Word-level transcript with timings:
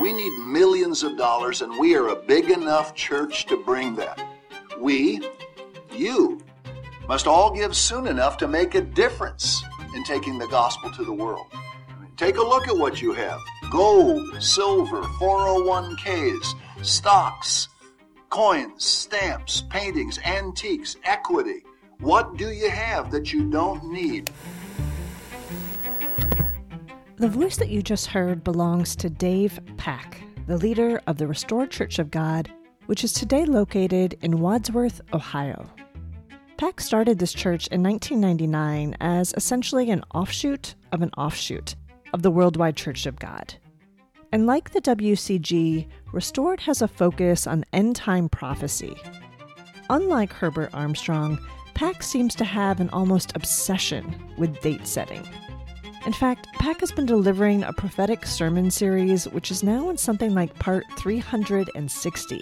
We 0.00 0.14
need 0.14 0.38
millions 0.38 1.02
of 1.02 1.18
dollars, 1.18 1.60
and 1.60 1.78
we 1.78 1.94
are 1.94 2.08
a 2.08 2.16
big 2.16 2.50
enough 2.50 2.94
church 2.94 3.44
to 3.46 3.62
bring 3.62 3.94
that. 3.96 4.18
We, 4.78 5.20
you, 5.92 6.40
must 7.06 7.26
all 7.26 7.54
give 7.54 7.76
soon 7.76 8.06
enough 8.06 8.38
to 8.38 8.48
make 8.48 8.74
a 8.74 8.80
difference 8.80 9.62
in 9.94 10.02
taking 10.04 10.38
the 10.38 10.46
gospel 10.46 10.90
to 10.92 11.04
the 11.04 11.12
world. 11.12 11.46
Take 12.16 12.36
a 12.36 12.42
look 12.42 12.66
at 12.66 12.76
what 12.76 13.02
you 13.02 13.12
have 13.12 13.40
gold, 13.70 14.42
silver, 14.42 15.02
401ks, 15.02 16.54
stocks, 16.80 17.68
coins, 18.30 18.82
stamps, 18.82 19.64
paintings, 19.68 20.18
antiques, 20.24 20.96
equity. 21.04 21.62
What 21.98 22.38
do 22.38 22.50
you 22.50 22.70
have 22.70 23.10
that 23.10 23.34
you 23.34 23.50
don't 23.50 23.84
need? 23.92 24.30
The 27.20 27.28
voice 27.28 27.58
that 27.58 27.68
you 27.68 27.82
just 27.82 28.06
heard 28.06 28.42
belongs 28.42 28.96
to 28.96 29.10
Dave 29.10 29.60
Pack, 29.76 30.22
the 30.46 30.56
leader 30.56 31.02
of 31.06 31.18
the 31.18 31.26
Restored 31.26 31.70
Church 31.70 31.98
of 31.98 32.10
God, 32.10 32.50
which 32.86 33.04
is 33.04 33.12
today 33.12 33.44
located 33.44 34.16
in 34.22 34.40
Wadsworth, 34.40 35.02
Ohio. 35.12 35.68
Pack 36.56 36.80
started 36.80 37.18
this 37.18 37.34
church 37.34 37.66
in 37.66 37.82
1999 37.82 38.96
as 39.02 39.34
essentially 39.36 39.90
an 39.90 40.02
offshoot 40.14 40.74
of 40.92 41.02
an 41.02 41.10
offshoot 41.18 41.76
of 42.14 42.22
the 42.22 42.30
Worldwide 42.30 42.76
Church 42.76 43.04
of 43.04 43.18
God. 43.18 43.52
And 44.32 44.46
like 44.46 44.70
the 44.70 44.80
WCG, 44.80 45.88
Restored 46.14 46.60
has 46.60 46.80
a 46.80 46.88
focus 46.88 47.46
on 47.46 47.66
end 47.74 47.96
time 47.96 48.30
prophecy. 48.30 48.96
Unlike 49.90 50.32
Herbert 50.32 50.70
Armstrong, 50.72 51.38
Pack 51.74 52.02
seems 52.02 52.34
to 52.36 52.46
have 52.46 52.80
an 52.80 52.88
almost 52.88 53.36
obsession 53.36 54.18
with 54.38 54.58
date 54.62 54.86
setting. 54.86 55.28
In 56.06 56.12
fact, 56.14 56.48
Pack 56.54 56.80
has 56.80 56.90
been 56.92 57.04
delivering 57.04 57.62
a 57.62 57.74
prophetic 57.74 58.24
sermon 58.24 58.70
series, 58.70 59.28
which 59.28 59.50
is 59.50 59.62
now 59.62 59.90
in 59.90 59.98
something 59.98 60.34
like 60.34 60.58
part 60.58 60.84
360, 60.96 62.40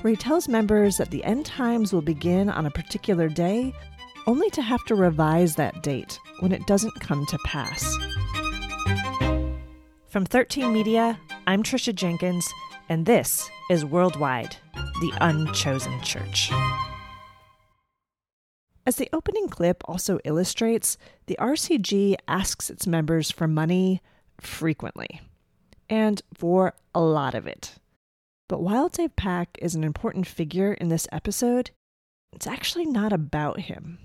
where 0.00 0.10
he 0.10 0.16
tells 0.16 0.48
members 0.48 0.96
that 0.96 1.10
the 1.10 1.22
end 1.22 1.46
times 1.46 1.92
will 1.92 2.02
begin 2.02 2.50
on 2.50 2.66
a 2.66 2.70
particular 2.70 3.28
day, 3.28 3.72
only 4.26 4.50
to 4.50 4.62
have 4.62 4.84
to 4.86 4.96
revise 4.96 5.54
that 5.54 5.80
date 5.82 6.18
when 6.40 6.50
it 6.50 6.66
doesn't 6.66 7.00
come 7.00 7.24
to 7.26 7.38
pass. 7.44 7.96
From 10.08 10.26
13 10.26 10.72
Media, 10.72 11.20
I'm 11.46 11.62
Tricia 11.62 11.94
Jenkins, 11.94 12.52
and 12.88 13.06
this 13.06 13.48
is 13.70 13.84
Worldwide, 13.84 14.56
the 14.74 15.12
Unchosen 15.20 16.00
Church. 16.02 16.50
As 18.88 18.96
the 18.96 19.10
opening 19.12 19.50
clip 19.50 19.82
also 19.84 20.18
illustrates, 20.24 20.96
the 21.26 21.36
RCG 21.38 22.14
asks 22.26 22.70
its 22.70 22.86
members 22.86 23.30
for 23.30 23.46
money 23.46 24.00
frequently, 24.40 25.20
and 25.90 26.22
for 26.32 26.72
a 26.94 27.00
lot 27.02 27.34
of 27.34 27.46
it. 27.46 27.74
But 28.48 28.62
while 28.62 28.88
Dave 28.88 29.14
Pack 29.14 29.58
is 29.60 29.74
an 29.74 29.84
important 29.84 30.26
figure 30.26 30.72
in 30.72 30.88
this 30.88 31.06
episode, 31.12 31.70
it's 32.32 32.46
actually 32.46 32.86
not 32.86 33.12
about 33.12 33.60
him. 33.60 33.98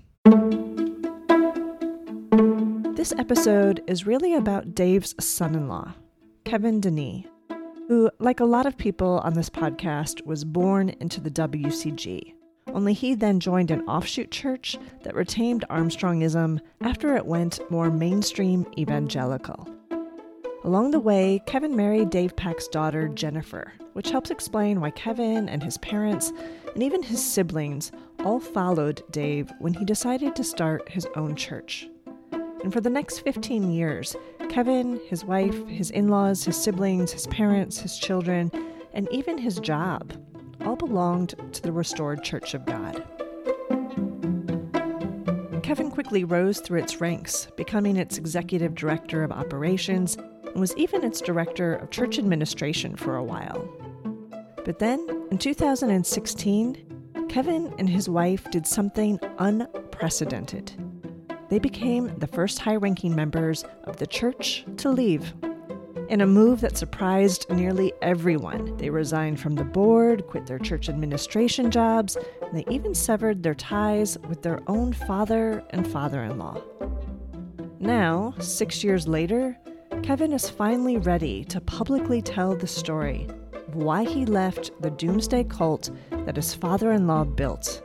This 2.94 3.14
episode 3.16 3.82
is 3.86 4.06
really 4.06 4.34
about 4.34 4.74
Dave's 4.74 5.14
son 5.18 5.54
in 5.54 5.66
law, 5.66 5.94
Kevin 6.44 6.82
Denee, 6.82 7.26
who, 7.88 8.10
like 8.18 8.40
a 8.40 8.44
lot 8.44 8.66
of 8.66 8.76
people 8.76 9.22
on 9.24 9.32
this 9.32 9.48
podcast, 9.48 10.26
was 10.26 10.44
born 10.44 10.90
into 11.00 11.22
the 11.22 11.30
WCG 11.30 12.34
only 12.68 12.92
he 12.92 13.14
then 13.14 13.40
joined 13.40 13.70
an 13.70 13.82
offshoot 13.82 14.30
church 14.30 14.76
that 15.02 15.14
retained 15.14 15.64
Armstrongism 15.70 16.60
after 16.80 17.16
it 17.16 17.26
went 17.26 17.60
more 17.70 17.90
mainstream 17.90 18.66
evangelical. 18.78 19.68
Along 20.64 20.90
the 20.90 21.00
way, 21.00 21.42
Kevin 21.46 21.76
married 21.76 22.08
Dave 22.08 22.34
Pack's 22.36 22.68
daughter, 22.68 23.08
Jennifer, 23.08 23.74
which 23.92 24.10
helps 24.10 24.30
explain 24.30 24.80
why 24.80 24.90
Kevin 24.90 25.48
and 25.48 25.62
his 25.62 25.76
parents, 25.78 26.32
and 26.72 26.82
even 26.82 27.02
his 27.02 27.22
siblings, 27.22 27.92
all 28.24 28.40
followed 28.40 29.02
Dave 29.10 29.52
when 29.58 29.74
he 29.74 29.84
decided 29.84 30.34
to 30.34 30.42
start 30.42 30.88
his 30.88 31.06
own 31.16 31.36
church. 31.36 31.88
And 32.62 32.72
for 32.72 32.80
the 32.80 32.88
next 32.88 33.18
15 33.20 33.70
years, 33.72 34.16
Kevin, 34.48 34.98
his 35.06 35.22
wife, 35.22 35.66
his 35.68 35.90
in 35.90 36.08
laws, 36.08 36.44
his 36.44 36.56
siblings, 36.56 37.12
his 37.12 37.26
parents, 37.26 37.78
his 37.78 37.98
children, 37.98 38.50
and 38.94 39.06
even 39.12 39.36
his 39.36 39.60
job 39.60 40.14
all 40.64 40.76
belonged 40.76 41.34
to 41.52 41.62
the 41.62 41.72
restored 41.72 42.22
Church 42.22 42.54
of 42.54 42.64
God. 42.66 43.04
Kevin 45.62 45.90
quickly 45.90 46.24
rose 46.24 46.60
through 46.60 46.80
its 46.80 47.00
ranks, 47.00 47.48
becoming 47.56 47.96
its 47.96 48.18
executive 48.18 48.74
director 48.74 49.24
of 49.24 49.32
operations 49.32 50.16
and 50.16 50.60
was 50.60 50.76
even 50.76 51.02
its 51.02 51.20
director 51.20 51.74
of 51.74 51.90
church 51.90 52.18
administration 52.18 52.96
for 52.96 53.16
a 53.16 53.24
while. 53.24 53.68
But 54.64 54.78
then, 54.78 55.26
in 55.30 55.38
2016, 55.38 57.26
Kevin 57.28 57.74
and 57.78 57.88
his 57.88 58.08
wife 58.08 58.50
did 58.50 58.66
something 58.66 59.18
unprecedented. 59.38 60.72
They 61.48 61.58
became 61.58 62.16
the 62.18 62.26
first 62.26 62.58
high 62.58 62.76
ranking 62.76 63.14
members 63.14 63.64
of 63.84 63.96
the 63.96 64.06
church 64.06 64.64
to 64.76 64.90
leave 64.90 65.34
in 66.08 66.20
a 66.20 66.26
move 66.26 66.60
that 66.60 66.76
surprised 66.76 67.48
nearly 67.50 67.92
everyone, 68.02 68.76
they 68.76 68.90
resigned 68.90 69.40
from 69.40 69.54
the 69.54 69.64
board, 69.64 70.26
quit 70.26 70.46
their 70.46 70.58
church 70.58 70.88
administration 70.88 71.70
jobs, 71.70 72.16
and 72.42 72.56
they 72.56 72.64
even 72.70 72.94
severed 72.94 73.42
their 73.42 73.54
ties 73.54 74.18
with 74.28 74.42
their 74.42 74.60
own 74.66 74.92
father 74.92 75.62
and 75.70 75.90
father 75.90 76.22
in 76.22 76.38
law. 76.38 76.60
Now, 77.78 78.34
six 78.38 78.84
years 78.84 79.08
later, 79.08 79.56
Kevin 80.02 80.32
is 80.32 80.50
finally 80.50 80.98
ready 80.98 81.44
to 81.44 81.60
publicly 81.60 82.20
tell 82.20 82.54
the 82.54 82.66
story 82.66 83.26
of 83.54 83.74
why 83.74 84.04
he 84.04 84.26
left 84.26 84.70
the 84.82 84.90
doomsday 84.90 85.44
cult 85.44 85.90
that 86.10 86.36
his 86.36 86.54
father 86.54 86.92
in 86.92 87.06
law 87.06 87.24
built, 87.24 87.82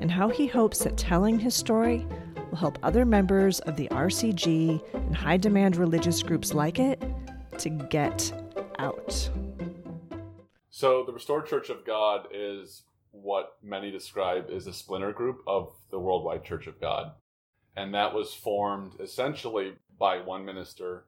and 0.00 0.10
how 0.10 0.28
he 0.28 0.46
hopes 0.46 0.80
that 0.80 0.96
telling 0.96 1.38
his 1.38 1.54
story 1.54 2.06
will 2.50 2.58
help 2.58 2.78
other 2.82 3.04
members 3.04 3.60
of 3.60 3.76
the 3.76 3.88
RCG 3.88 4.82
and 4.94 5.16
high 5.16 5.36
demand 5.36 5.76
religious 5.76 6.22
groups 6.22 6.52
like 6.52 6.78
it 6.78 7.02
to 7.62 7.70
get 7.70 8.32
out. 8.80 9.30
So, 10.70 11.04
the 11.04 11.12
Restored 11.12 11.46
Church 11.46 11.70
of 11.70 11.86
God 11.86 12.26
is 12.32 12.82
what 13.12 13.56
many 13.62 13.92
describe 13.92 14.50
as 14.50 14.66
a 14.66 14.72
splinter 14.72 15.12
group 15.12 15.42
of 15.46 15.72
the 15.92 15.98
Worldwide 16.00 16.44
Church 16.44 16.66
of 16.66 16.80
God. 16.80 17.12
And 17.76 17.94
that 17.94 18.14
was 18.14 18.34
formed 18.34 18.94
essentially 19.00 19.74
by 19.96 20.18
one 20.18 20.44
minister, 20.44 21.04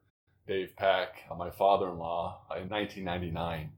Dave 0.47 0.77
Pack, 0.77 1.23
my 1.37 1.51
father 1.51 1.89
in 1.89 1.99
law, 1.99 2.43
in 2.57 2.69
1999. 2.69 3.73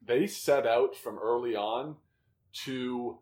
They 0.00 0.28
set 0.28 0.68
out 0.68 0.94
from 0.94 1.18
early 1.18 1.56
on 1.56 1.96
to 2.64 3.18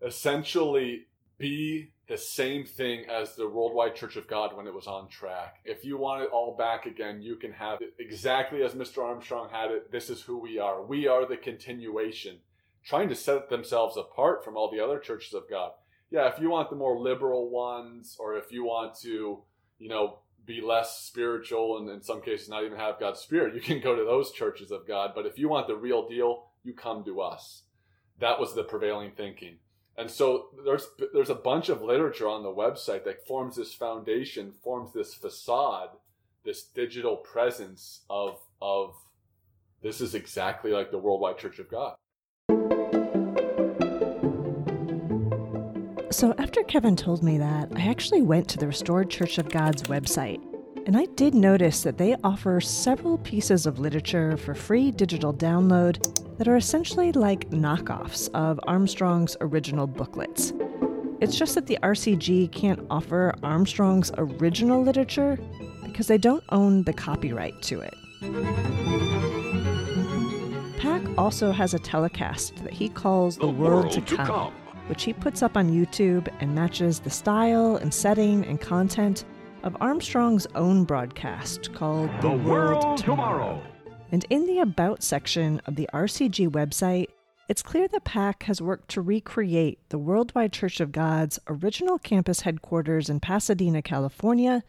essentially 0.00 1.06
be 1.36 1.94
the 2.08 2.16
same 2.16 2.64
thing 2.64 3.04
as 3.10 3.34
the 3.34 3.48
Worldwide 3.48 3.96
Church 3.96 4.16
of 4.16 4.28
God 4.28 4.56
when 4.56 4.66
it 4.66 4.74
was 4.74 4.86
on 4.86 5.08
track. 5.08 5.56
If 5.64 5.84
you 5.84 5.96
want 5.98 6.22
it 6.22 6.30
all 6.32 6.56
back 6.56 6.86
again, 6.86 7.20
you 7.20 7.36
can 7.36 7.52
have 7.52 7.82
it 7.82 7.94
exactly 7.98 8.62
as 8.62 8.74
Mr. 8.74 9.02
Armstrong 9.02 9.48
had 9.50 9.72
it. 9.72 9.90
This 9.90 10.08
is 10.08 10.22
who 10.22 10.38
we 10.38 10.58
are. 10.58 10.82
We 10.82 11.08
are 11.08 11.26
the 11.26 11.36
continuation, 11.36 12.38
trying 12.84 13.08
to 13.08 13.16
set 13.16 13.48
themselves 13.48 13.96
apart 13.96 14.44
from 14.44 14.56
all 14.56 14.70
the 14.70 14.80
other 14.80 15.00
churches 15.00 15.34
of 15.34 15.50
God. 15.50 15.72
Yeah, 16.10 16.28
if 16.32 16.38
you 16.38 16.48
want 16.48 16.70
the 16.70 16.76
more 16.76 16.98
liberal 16.98 17.50
ones, 17.50 18.16
or 18.20 18.36
if 18.36 18.52
you 18.52 18.64
want 18.64 18.94
to, 19.00 19.42
you 19.78 19.88
know, 19.88 20.20
be 20.44 20.60
less 20.60 21.00
spiritual 21.00 21.78
and 21.78 21.90
in 21.90 22.00
some 22.02 22.22
cases 22.22 22.48
not 22.48 22.62
even 22.62 22.78
have 22.78 23.00
God's 23.00 23.18
Spirit, 23.18 23.56
you 23.56 23.60
can 23.60 23.80
go 23.80 23.96
to 23.96 24.04
those 24.04 24.30
churches 24.30 24.70
of 24.70 24.86
God. 24.86 25.10
But 25.12 25.26
if 25.26 25.38
you 25.38 25.48
want 25.48 25.66
the 25.66 25.74
real 25.74 26.08
deal, 26.08 26.44
you 26.62 26.72
come 26.72 27.04
to 27.04 27.20
us. 27.20 27.62
That 28.20 28.38
was 28.38 28.54
the 28.54 28.62
prevailing 28.62 29.10
thinking. 29.16 29.56
And 29.98 30.10
so 30.10 30.48
there's 30.64 30.88
there's 31.14 31.30
a 31.30 31.34
bunch 31.34 31.68
of 31.68 31.82
literature 31.82 32.28
on 32.28 32.42
the 32.42 32.52
website 32.52 33.04
that 33.04 33.26
forms 33.26 33.56
this 33.56 33.72
foundation, 33.72 34.52
forms 34.52 34.92
this 34.92 35.14
facade, 35.14 35.90
this 36.44 36.64
digital 36.64 37.16
presence 37.16 38.00
of 38.10 38.40
of 38.60 38.94
this 39.82 40.00
is 40.00 40.14
exactly 40.14 40.72
like 40.72 40.90
the 40.90 40.98
worldwide 40.98 41.38
church 41.38 41.58
of 41.58 41.70
God. 41.70 41.96
So 46.10 46.34
after 46.38 46.62
Kevin 46.62 46.96
told 46.96 47.22
me 47.22 47.36
that, 47.38 47.70
I 47.76 47.88
actually 47.88 48.22
went 48.22 48.48
to 48.48 48.58
the 48.58 48.66
Restored 48.66 49.10
Church 49.10 49.36
of 49.38 49.50
God's 49.50 49.82
website. 49.82 50.40
And 50.86 50.96
I 50.96 51.06
did 51.16 51.34
notice 51.34 51.82
that 51.82 51.98
they 51.98 52.14
offer 52.22 52.60
several 52.60 53.18
pieces 53.18 53.66
of 53.66 53.80
literature 53.80 54.36
for 54.36 54.54
free 54.54 54.92
digital 54.92 55.34
download 55.34 55.98
that 56.38 56.46
are 56.46 56.54
essentially 56.54 57.10
like 57.10 57.50
knockoffs 57.50 58.32
of 58.34 58.60
Armstrong's 58.68 59.36
original 59.40 59.88
booklets. 59.88 60.52
It's 61.20 61.36
just 61.36 61.56
that 61.56 61.66
the 61.66 61.76
RCG 61.82 62.52
can't 62.52 62.86
offer 62.88 63.34
Armstrong's 63.42 64.12
original 64.16 64.80
literature 64.80 65.40
because 65.84 66.06
they 66.06 66.18
don't 66.18 66.44
own 66.50 66.84
the 66.84 66.92
copyright 66.92 67.60
to 67.62 67.80
it. 67.80 67.94
Pack 70.78 71.02
also 71.18 71.50
has 71.50 71.74
a 71.74 71.80
telecast 71.80 72.62
that 72.62 72.72
he 72.72 72.88
calls 72.88 73.38
The, 73.38 73.46
the 73.46 73.52
World, 73.52 73.90
to, 73.90 74.00
to 74.02 74.16
come, 74.18 74.26
come, 74.26 74.52
which 74.86 75.02
he 75.02 75.12
puts 75.12 75.42
up 75.42 75.56
on 75.56 75.68
YouTube 75.68 76.32
and 76.38 76.54
matches 76.54 77.00
the 77.00 77.10
style 77.10 77.74
and 77.74 77.92
setting 77.92 78.44
and 78.44 78.60
content 78.60 79.24
of 79.62 79.76
Armstrong's 79.80 80.46
own 80.54 80.84
broadcast 80.84 81.72
called 81.74 82.10
The, 82.20 82.28
the 82.28 82.36
World, 82.36 82.84
World 82.84 82.98
Tomorrow. 82.98 83.38
Tomorrow. 83.38 83.62
And 84.12 84.24
in 84.30 84.46
the 84.46 84.60
About 84.60 85.02
section 85.02 85.60
of 85.66 85.76
the 85.76 85.88
RCG 85.92 86.48
website, 86.48 87.08
it's 87.48 87.62
clear 87.62 87.86
that 87.88 88.04
Pack 88.04 88.44
has 88.44 88.60
worked 88.60 88.88
to 88.90 89.00
recreate 89.00 89.78
the 89.88 89.98
Worldwide 89.98 90.52
Church 90.52 90.80
of 90.80 90.92
God's 90.92 91.38
original 91.48 91.98
campus 91.98 92.40
headquarters 92.40 93.08
in 93.08 93.20
Pasadena, 93.20 93.82
California, 93.82 94.64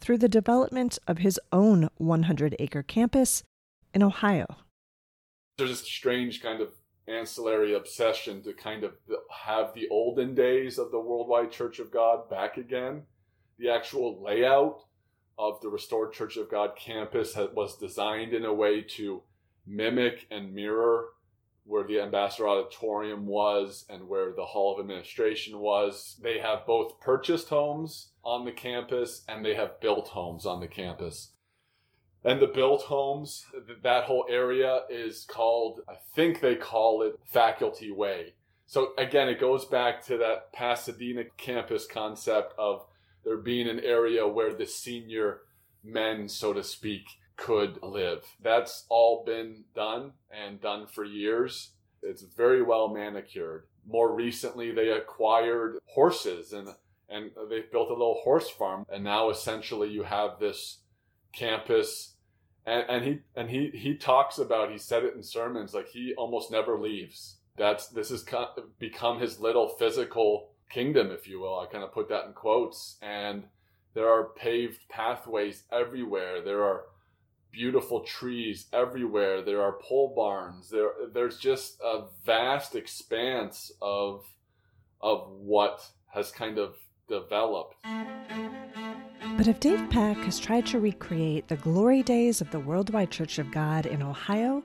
through 0.00 0.18
the 0.18 0.28
development 0.28 0.98
of 1.06 1.18
his 1.18 1.40
own 1.52 1.88
100 1.96 2.56
acre 2.58 2.82
campus 2.82 3.42
in 3.94 4.02
Ohio. 4.02 4.46
There's 5.56 5.70
this 5.70 5.80
strange 5.82 6.42
kind 6.42 6.60
of 6.60 6.70
ancillary 7.08 7.74
obsession 7.74 8.42
to 8.42 8.52
kind 8.52 8.84
of 8.84 8.94
have 9.44 9.72
the 9.74 9.88
olden 9.88 10.34
days 10.34 10.78
of 10.78 10.90
the 10.90 10.98
Worldwide 10.98 11.52
Church 11.52 11.78
of 11.78 11.90
God 11.90 12.28
back 12.28 12.56
again. 12.56 13.02
The 13.58 13.70
actual 13.70 14.22
layout 14.22 14.84
of 15.38 15.60
the 15.60 15.68
Restored 15.68 16.12
Church 16.12 16.36
of 16.36 16.50
God 16.50 16.76
campus 16.76 17.36
was 17.54 17.76
designed 17.78 18.32
in 18.32 18.44
a 18.44 18.52
way 18.52 18.82
to 18.96 19.22
mimic 19.66 20.26
and 20.30 20.54
mirror 20.54 21.08
where 21.64 21.84
the 21.84 22.00
Ambassador 22.00 22.48
Auditorium 22.48 23.26
was 23.26 23.84
and 23.88 24.08
where 24.08 24.32
the 24.32 24.44
Hall 24.44 24.74
of 24.74 24.80
Administration 24.80 25.58
was. 25.58 26.16
They 26.22 26.38
have 26.38 26.66
both 26.66 27.00
purchased 27.00 27.48
homes 27.48 28.12
on 28.24 28.44
the 28.44 28.52
campus 28.52 29.24
and 29.28 29.44
they 29.44 29.54
have 29.54 29.80
built 29.80 30.08
homes 30.08 30.46
on 30.46 30.60
the 30.60 30.68
campus. 30.68 31.32
And 32.24 32.40
the 32.40 32.46
built 32.46 32.82
homes, 32.82 33.46
that 33.82 34.04
whole 34.04 34.26
area 34.30 34.82
is 34.90 35.24
called, 35.24 35.80
I 35.88 35.94
think 36.14 36.40
they 36.40 36.56
call 36.56 37.02
it 37.02 37.18
Faculty 37.24 37.90
Way. 37.90 38.34
So 38.66 38.92
again, 38.98 39.28
it 39.28 39.40
goes 39.40 39.64
back 39.64 40.04
to 40.06 40.18
that 40.18 40.52
Pasadena 40.52 41.24
campus 41.36 41.86
concept 41.86 42.54
of 42.58 42.86
there 43.26 43.36
being 43.36 43.68
an 43.68 43.80
area 43.80 44.26
where 44.26 44.54
the 44.54 44.64
senior 44.64 45.40
men, 45.84 46.28
so 46.28 46.52
to 46.52 46.62
speak, 46.62 47.04
could 47.36 47.78
live. 47.82 48.24
That's 48.40 48.86
all 48.88 49.24
been 49.26 49.64
done 49.74 50.12
and 50.30 50.60
done 50.60 50.86
for 50.86 51.04
years. 51.04 51.72
It's 52.02 52.22
very 52.22 52.62
well 52.62 52.88
manicured. 52.88 53.64
More 53.84 54.14
recently, 54.14 54.70
they 54.70 54.88
acquired 54.90 55.78
horses 55.86 56.52
and 56.52 56.68
and 57.08 57.30
they 57.48 57.60
built 57.70 57.90
a 57.90 57.92
little 57.92 58.20
horse 58.24 58.50
farm. 58.50 58.84
And 58.92 59.04
now 59.04 59.30
essentially 59.30 59.88
you 59.90 60.02
have 60.02 60.40
this 60.40 60.80
campus. 61.32 62.16
And, 62.64 62.84
and 62.88 63.04
he 63.04 63.18
and 63.34 63.50
he 63.50 63.70
he 63.74 63.96
talks 63.96 64.38
about 64.38 64.70
he 64.70 64.78
said 64.78 65.04
it 65.04 65.14
in 65.14 65.22
sermons 65.22 65.74
like 65.74 65.88
he 65.88 66.14
almost 66.16 66.50
never 66.50 66.78
leaves. 66.78 67.38
That's 67.56 67.88
this 67.88 68.10
has 68.10 68.24
become 68.78 69.20
his 69.20 69.40
little 69.40 69.68
physical 69.68 70.50
kingdom, 70.70 71.10
if 71.10 71.28
you 71.28 71.40
will. 71.40 71.58
I 71.58 71.66
kind 71.66 71.84
of 71.84 71.92
put 71.92 72.08
that 72.08 72.26
in 72.26 72.32
quotes. 72.32 72.96
And 73.02 73.44
there 73.94 74.08
are 74.08 74.30
paved 74.36 74.88
pathways 74.88 75.64
everywhere. 75.72 76.42
There 76.42 76.62
are 76.62 76.84
beautiful 77.52 78.00
trees 78.00 78.66
everywhere. 78.72 79.42
There 79.42 79.62
are 79.62 79.78
pole 79.80 80.12
barns. 80.14 80.68
There, 80.70 80.90
there's 81.12 81.38
just 81.38 81.80
a 81.80 82.04
vast 82.24 82.74
expanse 82.74 83.72
of 83.80 84.24
of 85.00 85.28
what 85.30 85.86
has 86.12 86.30
kind 86.30 86.58
of 86.58 86.74
developed. 87.08 87.76
But 89.36 89.48
if 89.48 89.60
Dave 89.60 89.90
Pack 89.90 90.16
has 90.18 90.38
tried 90.38 90.66
to 90.66 90.80
recreate 90.80 91.48
the 91.48 91.56
glory 91.56 92.02
days 92.02 92.40
of 92.40 92.50
the 92.50 92.58
Worldwide 92.58 93.10
Church 93.10 93.38
of 93.38 93.50
God 93.50 93.84
in 93.84 94.02
Ohio, 94.02 94.62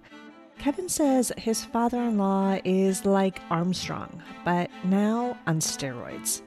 Kevin 0.62 0.90
says 0.90 1.32
his 1.38 1.66
father 1.66 2.00
in 2.04 2.20
law 2.20 2.60
is 2.64 3.04
like 3.04 3.42
Armstrong, 3.50 4.22
but 4.46 4.70
now 4.84 5.36
on 5.48 5.60
steroids. 5.60 6.44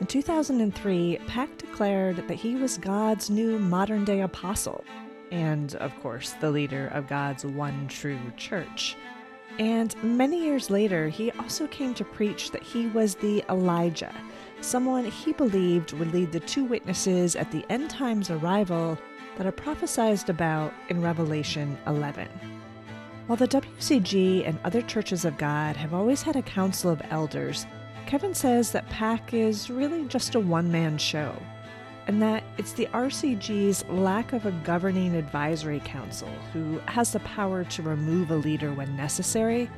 In 0.00 0.08
2003, 0.08 1.20
Pack 1.28 1.56
declared 1.56 2.16
that 2.16 2.34
he 2.34 2.56
was 2.56 2.78
God's 2.78 3.30
new 3.30 3.60
modern 3.60 4.04
day 4.04 4.22
apostle 4.22 4.84
and, 5.30 5.76
of 5.76 5.94
course, 6.00 6.32
the 6.40 6.50
leader 6.50 6.88
of 6.88 7.06
God's 7.06 7.46
one 7.46 7.86
true 7.86 8.18
church. 8.36 8.96
And 9.60 9.94
many 10.02 10.42
years 10.42 10.68
later, 10.68 11.08
he 11.08 11.30
also 11.30 11.68
came 11.68 11.94
to 11.94 12.04
preach 12.04 12.50
that 12.50 12.64
he 12.64 12.88
was 12.88 13.14
the 13.14 13.44
Elijah, 13.48 14.14
someone 14.62 15.04
he 15.04 15.32
believed 15.32 15.92
would 15.92 16.12
lead 16.12 16.32
the 16.32 16.40
two 16.40 16.64
witnesses 16.64 17.36
at 17.36 17.52
the 17.52 17.64
end 17.70 17.88
times 17.88 18.30
arrival 18.30 18.98
that 19.36 19.46
are 19.46 19.52
prophesied 19.52 20.28
about 20.28 20.74
in 20.88 21.00
Revelation 21.00 21.78
11. 21.86 22.28
While 23.28 23.36
the 23.36 23.46
WCG 23.46 24.48
and 24.48 24.58
other 24.64 24.80
churches 24.80 25.26
of 25.26 25.36
God 25.36 25.76
have 25.76 25.92
always 25.92 26.22
had 26.22 26.34
a 26.34 26.40
council 26.40 26.90
of 26.90 27.02
elders, 27.10 27.66
Kevin 28.06 28.32
says 28.32 28.72
that 28.72 28.88
Pack 28.88 29.34
is 29.34 29.68
really 29.68 30.06
just 30.06 30.34
a 30.34 30.40
one 30.40 30.72
man 30.72 30.96
show 30.96 31.36
and 32.06 32.22
that 32.22 32.42
it's 32.56 32.72
the 32.72 32.86
RCG's 32.86 33.84
lack 33.90 34.32
of 34.32 34.46
a 34.46 34.50
governing 34.64 35.14
advisory 35.14 35.80
council 35.80 36.30
who 36.54 36.80
has 36.86 37.12
the 37.12 37.20
power 37.20 37.64
to 37.64 37.82
remove 37.82 38.30
a 38.30 38.36
leader 38.36 38.72
when 38.72 38.96
necessary 38.96 39.68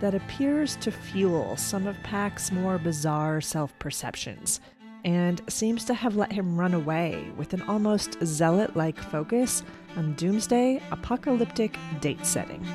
that 0.00 0.16
appears 0.16 0.74
to 0.74 0.90
fuel 0.90 1.56
some 1.56 1.86
of 1.86 1.96
Pack's 2.02 2.50
more 2.50 2.76
bizarre 2.76 3.40
self 3.40 3.72
perceptions 3.78 4.60
and 5.04 5.40
seems 5.46 5.84
to 5.84 5.94
have 5.94 6.16
let 6.16 6.32
him 6.32 6.58
run 6.58 6.74
away 6.74 7.30
with 7.36 7.54
an 7.54 7.62
almost 7.62 8.18
zealot 8.24 8.74
like 8.74 8.98
focus 8.98 9.62
on 9.96 10.12
doomsday 10.14 10.82
apocalyptic 10.90 11.78
date 12.00 12.26
setting. 12.26 12.66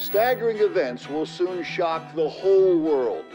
Staggering 0.00 0.60
events 0.60 1.10
will 1.10 1.26
soon 1.26 1.62
shock 1.62 2.14
the 2.14 2.26
whole 2.26 2.78
world. 2.78 3.26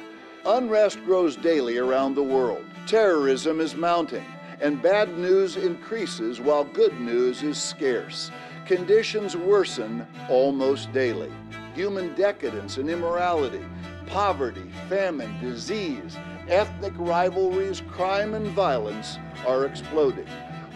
Unrest 0.47 0.97
grows 1.05 1.35
daily 1.35 1.77
around 1.77 2.15
the 2.15 2.23
world. 2.23 2.65
Terrorism 2.87 3.59
is 3.59 3.75
mounting, 3.75 4.25
and 4.59 4.81
bad 4.81 5.15
news 5.15 5.57
increases 5.57 6.41
while 6.41 6.63
good 6.63 6.99
news 6.99 7.43
is 7.43 7.61
scarce. 7.61 8.31
Conditions 8.65 9.37
worsen 9.37 10.07
almost 10.27 10.91
daily. 10.91 11.31
Human 11.75 12.15
decadence 12.15 12.77
and 12.77 12.89
immorality, 12.89 13.63
poverty, 14.07 14.71
famine, 14.89 15.39
disease, 15.39 16.17
ethnic 16.47 16.93
rivalries, 16.97 17.83
crime, 17.91 18.33
and 18.33 18.47
violence 18.47 19.19
are 19.45 19.67
exploding. 19.67 20.27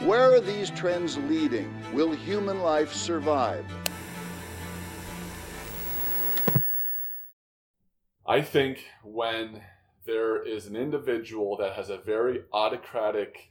Where 0.05 0.35
are 0.35 0.39
these 0.39 0.69
trends 0.69 1.17
leading? 1.17 1.73
Will 1.93 2.11
human 2.11 2.61
life 2.61 2.93
survive? 2.93 3.65
I 8.29 8.43
think 8.43 8.85
when 9.03 9.63
there 10.05 10.39
is 10.39 10.67
an 10.67 10.75
individual 10.75 11.57
that 11.57 11.73
has 11.73 11.89
a 11.89 11.97
very 11.97 12.43
autocratic 12.53 13.49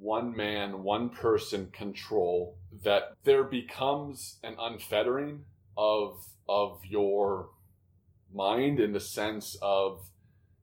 one 0.00 0.34
man, 0.34 0.82
one 0.82 1.10
person 1.10 1.68
control, 1.72 2.56
that 2.84 3.12
there 3.24 3.44
becomes 3.44 4.38
an 4.42 4.56
unfettering 4.58 5.44
of 5.76 6.24
of 6.48 6.80
your 6.86 7.50
mind 8.32 8.80
in 8.80 8.94
the 8.94 9.00
sense 9.00 9.58
of 9.60 10.08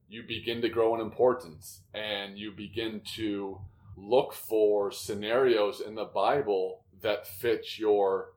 you 0.09 0.23
begin 0.23 0.63
to 0.63 0.69
grow 0.69 0.95
in 0.95 1.01
importance 1.01 1.81
and 1.93 2.39
you 2.39 2.51
begin 2.51 3.01
to 3.15 3.61
look 3.95 4.33
for 4.33 4.91
scenarios 4.91 5.81
in 5.81 5.93
the 5.93 6.05
Bible 6.05 6.81
that 7.03 7.27
fit 7.27 7.77
your 7.77 8.33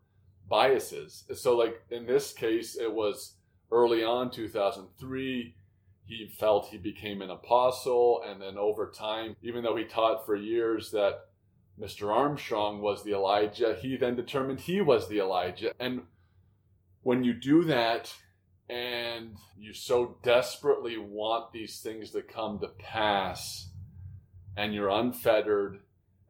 biases. 0.50 1.24
So 1.34 1.56
like 1.56 1.80
in 1.90 2.04
this 2.04 2.34
case 2.34 2.76
it 2.76 2.92
was 2.92 3.37
early 3.70 4.02
on 4.02 4.30
2003 4.30 5.54
he 6.08 6.26
felt 6.26 6.68
he 6.68 6.78
became 6.78 7.20
an 7.20 7.30
apostle, 7.30 8.22
and 8.26 8.40
then 8.40 8.56
over 8.56 8.90
time, 8.90 9.36
even 9.42 9.62
though 9.62 9.76
he 9.76 9.84
taught 9.84 10.24
for 10.24 10.34
years 10.34 10.90
that 10.92 11.26
Mr. 11.78 12.10
Armstrong 12.10 12.80
was 12.80 13.04
the 13.04 13.12
Elijah, 13.12 13.76
he 13.80 13.94
then 13.96 14.16
determined 14.16 14.60
he 14.60 14.80
was 14.80 15.06
the 15.06 15.20
Elijah. 15.20 15.72
And 15.78 16.02
when 17.02 17.24
you 17.24 17.34
do 17.34 17.62
that, 17.64 18.12
and 18.70 19.36
you 19.58 19.74
so 19.74 20.16
desperately 20.22 20.96
want 20.96 21.52
these 21.52 21.80
things 21.80 22.10
to 22.12 22.22
come 22.22 22.58
to 22.60 22.68
pass, 22.68 23.68
and 24.56 24.72
you're 24.72 24.88
unfettered, 24.88 25.80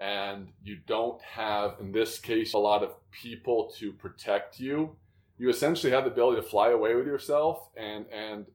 and 0.00 0.48
you 0.62 0.78
don't 0.88 1.22
have, 1.22 1.76
in 1.78 1.92
this 1.92 2.18
case, 2.18 2.52
a 2.52 2.58
lot 2.58 2.82
of 2.82 2.94
people 3.12 3.72
to 3.78 3.92
protect 3.92 4.58
you, 4.58 4.96
you 5.38 5.48
essentially 5.48 5.92
have 5.92 6.04
the 6.04 6.10
ability 6.10 6.40
to 6.40 6.46
fly 6.46 6.70
away 6.70 6.94
with 6.94 7.06
yourself 7.06 7.70
and 7.76 8.06
and 8.12 8.46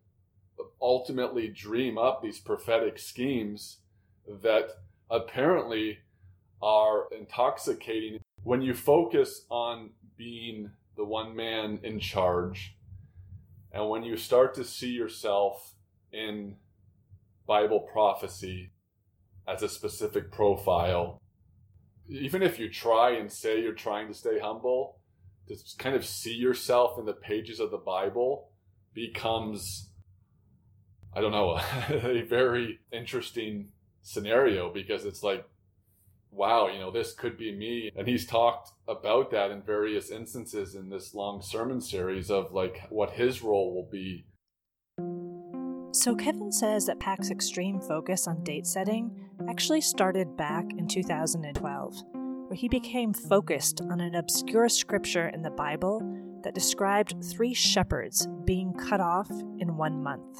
ultimately 0.81 1.47
dream 1.47 1.97
up 1.97 2.21
these 2.21 2.39
prophetic 2.39 2.99
schemes 2.99 3.77
that 4.41 4.69
apparently 5.09 5.99
are 6.61 7.07
intoxicating. 7.17 8.19
When 8.43 8.61
you 8.61 8.73
focus 8.73 9.45
on 9.49 9.91
being 10.17 10.71
the 10.95 11.05
one 11.05 11.35
man 11.35 11.79
in 11.83 11.99
charge, 11.99 12.75
and 13.71 13.89
when 13.89 14.03
you 14.03 14.17
start 14.17 14.53
to 14.55 14.63
see 14.63 14.91
yourself 14.91 15.73
in 16.11 16.57
Bible 17.47 17.79
prophecy 17.79 18.71
as 19.47 19.63
a 19.63 19.69
specific 19.69 20.31
profile, 20.31 21.21
even 22.07 22.41
if 22.41 22.59
you 22.59 22.69
try 22.69 23.11
and 23.11 23.31
say 23.31 23.61
you're 23.61 23.73
trying 23.73 24.07
to 24.07 24.13
stay 24.13 24.39
humble, 24.39 24.99
to 25.47 25.55
kind 25.77 25.95
of 25.95 26.05
see 26.05 26.33
yourself 26.33 26.97
in 26.97 27.05
the 27.05 27.13
pages 27.13 27.59
of 27.59 27.71
the 27.71 27.77
Bible 27.77 28.49
becomes 28.93 29.89
I 31.15 31.21
don't 31.21 31.31
know, 31.31 31.59
a 31.89 32.23
very 32.23 32.79
interesting 32.91 33.69
scenario 34.01 34.73
because 34.73 35.05
it's 35.05 35.21
like, 35.21 35.45
wow, 36.31 36.67
you 36.67 36.79
know, 36.79 36.91
this 36.91 37.13
could 37.13 37.37
be 37.37 37.55
me. 37.55 37.91
And 37.95 38.07
he's 38.07 38.25
talked 38.25 38.71
about 38.87 39.29
that 39.31 39.51
in 39.51 39.61
various 39.61 40.09
instances 40.09 40.73
in 40.73 40.89
this 40.89 41.13
long 41.13 41.41
sermon 41.41 41.81
series 41.81 42.31
of 42.31 42.51
like 42.51 42.81
what 42.89 43.11
his 43.11 43.43
role 43.43 43.75
will 43.75 43.89
be. 43.91 44.25
So, 45.91 46.15
Kevin 46.15 46.51
says 46.51 46.87
that 46.87 46.99
Pack's 46.99 47.29
extreme 47.29 47.79
focus 47.79 48.27
on 48.27 48.43
date 48.43 48.65
setting 48.65 49.15
actually 49.47 49.81
started 49.81 50.35
back 50.35 50.65
in 50.75 50.87
2012, 50.87 52.03
where 52.53 52.59
he 52.59 52.69
became 52.69 53.11
focused 53.15 53.81
on 53.81 53.99
an 53.99 54.13
obscure 54.13 54.69
scripture 54.69 55.29
in 55.29 55.41
the 55.41 55.49
Bible 55.49 55.99
that 56.43 56.53
described 56.53 57.15
three 57.23 57.51
shepherds 57.51 58.27
being 58.45 58.71
cut 58.73 58.99
off 59.01 59.27
in 59.57 59.75
one 59.75 60.03
month. 60.03 60.37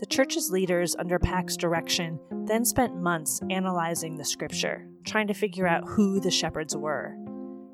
The 0.00 0.06
church's 0.06 0.50
leaders, 0.50 0.96
under 0.98 1.20
Pack's 1.20 1.56
direction, 1.56 2.18
then 2.46 2.64
spent 2.64 2.96
months 2.96 3.40
analyzing 3.48 4.16
the 4.16 4.24
scripture, 4.24 4.88
trying 5.06 5.28
to 5.28 5.34
figure 5.34 5.68
out 5.68 5.88
who 5.88 6.18
the 6.18 6.32
shepherds 6.32 6.76
were. 6.76 7.14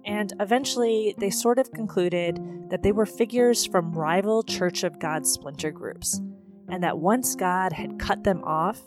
And 0.05 0.35
eventually, 0.39 1.15
they 1.17 1.31
sort 1.31 1.59
of 1.59 1.73
concluded 1.73 2.39
that 2.69 2.83
they 2.83 2.93
were 2.93 3.07
figures 3.07 3.65
from 3.65 3.93
rival 3.93 4.43
Church 4.43 4.85
of 4.85 4.99
God 4.99 5.27
splinter 5.27 5.71
groups, 5.71 6.21
and 6.69 6.85
that 6.85 6.99
once 6.99 7.37
God 7.37 7.73
had 7.73 7.99
cut 7.99 8.23
them 8.23 8.45
off, 8.45 8.83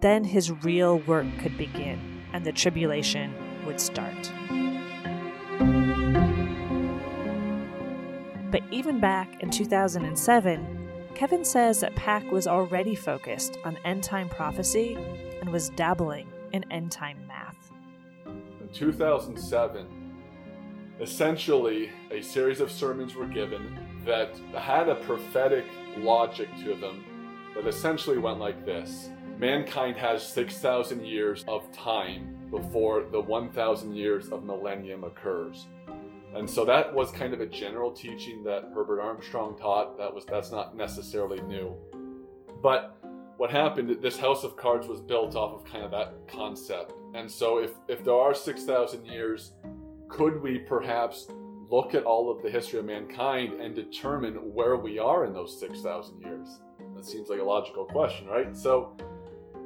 then 0.00 0.22
his 0.22 0.52
real 0.62 0.98
work 1.00 1.26
could 1.40 1.58
begin, 1.58 2.22
and 2.32 2.44
the 2.44 2.52
tribulation 2.52 3.34
would 3.66 3.80
start. 3.80 4.32
But 8.50 8.62
even 8.70 9.00
back 9.00 9.42
in 9.42 9.50
2007, 9.50 10.86
Kevin 11.14 11.44
says 11.44 11.80
that 11.80 11.94
Pack 11.96 12.30
was 12.30 12.46
already 12.46 12.94
focused 12.94 13.58
on 13.64 13.76
end 13.84 14.02
time 14.02 14.28
prophecy 14.28 14.96
and 15.40 15.50
was 15.50 15.70
dabbling 15.70 16.28
in 16.52 16.64
end 16.70 16.92
time 16.92 17.26
math. 17.26 17.72
In 18.26 18.68
2007, 18.72 19.86
essentially, 21.00 21.90
a 22.10 22.22
series 22.22 22.60
of 22.60 22.70
sermons 22.70 23.14
were 23.14 23.26
given 23.26 23.78
that 24.04 24.38
had 24.54 24.88
a 24.88 24.94
prophetic 24.94 25.64
logic 25.98 26.48
to 26.64 26.74
them 26.74 27.04
that 27.54 27.66
essentially 27.66 28.18
went 28.18 28.38
like 28.38 28.64
this 28.64 29.10
Mankind 29.38 29.96
has 29.98 30.26
6,000 30.26 31.04
years 31.04 31.44
of 31.46 31.70
time 31.72 32.35
before 32.50 33.04
the 33.10 33.20
1,000 33.20 33.94
years 33.94 34.28
of 34.28 34.44
millennium 34.44 35.04
occurs. 35.04 35.66
And 36.34 36.48
so 36.48 36.64
that 36.64 36.92
was 36.92 37.10
kind 37.12 37.32
of 37.32 37.40
a 37.40 37.46
general 37.46 37.90
teaching 37.90 38.44
that 38.44 38.70
Herbert 38.74 39.00
Armstrong 39.00 39.56
taught. 39.56 39.96
That 39.96 40.14
was 40.14 40.24
that's 40.26 40.50
not 40.50 40.76
necessarily 40.76 41.40
new. 41.42 41.74
But 42.62 42.98
what 43.36 43.50
happened, 43.50 44.02
this 44.02 44.18
house 44.18 44.44
of 44.44 44.56
cards 44.56 44.86
was 44.86 45.00
built 45.00 45.34
off 45.34 45.54
of 45.54 45.64
kind 45.70 45.84
of 45.84 45.90
that 45.92 46.14
concept. 46.28 46.92
And 47.14 47.30
so 47.30 47.58
if, 47.58 47.72
if 47.88 48.04
there 48.04 48.14
are 48.14 48.34
6,000 48.34 49.06
years, 49.06 49.52
could 50.08 50.42
we 50.42 50.58
perhaps 50.58 51.28
look 51.70 51.94
at 51.94 52.04
all 52.04 52.30
of 52.30 52.42
the 52.42 52.50
history 52.50 52.78
of 52.78 52.84
mankind 52.84 53.60
and 53.60 53.74
determine 53.74 54.34
where 54.34 54.76
we 54.76 54.98
are 54.98 55.24
in 55.24 55.32
those 55.32 55.58
6,000 55.58 56.20
years? 56.20 56.60
That 56.94 57.04
seems 57.04 57.28
like 57.28 57.40
a 57.40 57.44
logical 57.44 57.84
question, 57.84 58.26
right? 58.26 58.56
So 58.56 58.96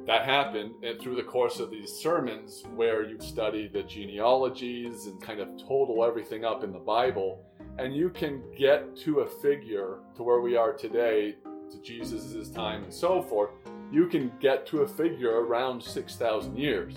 that 0.07 0.25
happened 0.25 0.71
and 0.83 0.99
through 0.99 1.15
the 1.15 1.23
course 1.23 1.59
of 1.59 1.69
these 1.69 1.91
sermons 1.91 2.63
where 2.75 3.03
you 3.03 3.19
study 3.19 3.67
the 3.67 3.83
genealogies 3.83 5.05
and 5.05 5.21
kind 5.21 5.39
of 5.39 5.49
total 5.57 6.03
everything 6.03 6.43
up 6.43 6.63
in 6.63 6.71
the 6.71 6.79
Bible, 6.79 7.43
and 7.77 7.95
you 7.95 8.09
can 8.09 8.41
get 8.57 8.95
to 8.97 9.19
a 9.19 9.27
figure 9.41 9.99
to 10.15 10.23
where 10.23 10.41
we 10.41 10.55
are 10.55 10.73
today, 10.73 11.35
to 11.69 11.81
Jesus' 11.81 12.49
time 12.49 12.83
and 12.83 12.93
so 12.93 13.21
forth, 13.21 13.51
you 13.91 14.07
can 14.07 14.31
get 14.39 14.65
to 14.67 14.81
a 14.81 14.87
figure 14.87 15.41
around 15.41 15.81
6,000 15.81 16.57
years. 16.57 16.95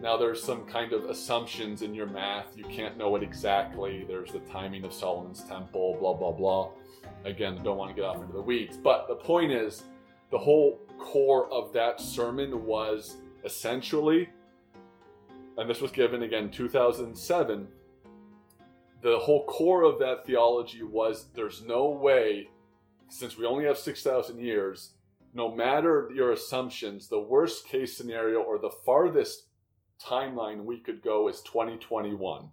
Now, 0.00 0.16
there's 0.16 0.42
some 0.42 0.64
kind 0.66 0.92
of 0.92 1.04
assumptions 1.04 1.82
in 1.82 1.92
your 1.92 2.06
math. 2.06 2.56
You 2.56 2.64
can't 2.64 2.96
know 2.96 3.16
it 3.16 3.22
exactly. 3.22 4.04
There's 4.06 4.30
the 4.30 4.38
timing 4.40 4.84
of 4.84 4.92
Solomon's 4.92 5.42
temple, 5.42 5.96
blah, 5.98 6.14
blah, 6.14 6.30
blah. 6.30 6.70
Again, 7.24 7.60
don't 7.64 7.76
want 7.76 7.90
to 7.90 8.00
get 8.00 8.04
off 8.04 8.16
into 8.16 8.32
the 8.32 8.42
weeds. 8.42 8.76
But 8.76 9.08
the 9.08 9.16
point 9.16 9.50
is, 9.50 9.82
the 10.30 10.38
whole 10.38 10.80
core 10.98 11.50
of 11.52 11.72
that 11.72 12.00
sermon 12.00 12.64
was 12.64 13.16
essentially, 13.44 14.28
and 15.56 15.68
this 15.68 15.80
was 15.80 15.90
given 15.90 16.22
again 16.22 16.50
2007. 16.50 17.68
The 19.00 19.18
whole 19.18 19.44
core 19.46 19.84
of 19.84 19.98
that 20.00 20.26
theology 20.26 20.82
was 20.82 21.26
there's 21.34 21.62
no 21.62 21.88
way, 21.88 22.48
since 23.08 23.38
we 23.38 23.46
only 23.46 23.64
have 23.64 23.78
6,000 23.78 24.40
years, 24.40 24.94
no 25.34 25.54
matter 25.54 26.10
your 26.14 26.32
assumptions, 26.32 27.08
the 27.08 27.20
worst 27.20 27.66
case 27.66 27.96
scenario 27.96 28.40
or 28.40 28.58
the 28.58 28.72
farthest 28.84 29.44
timeline 30.02 30.64
we 30.64 30.78
could 30.78 31.02
go 31.02 31.28
is 31.28 31.40
2021. 31.42 32.50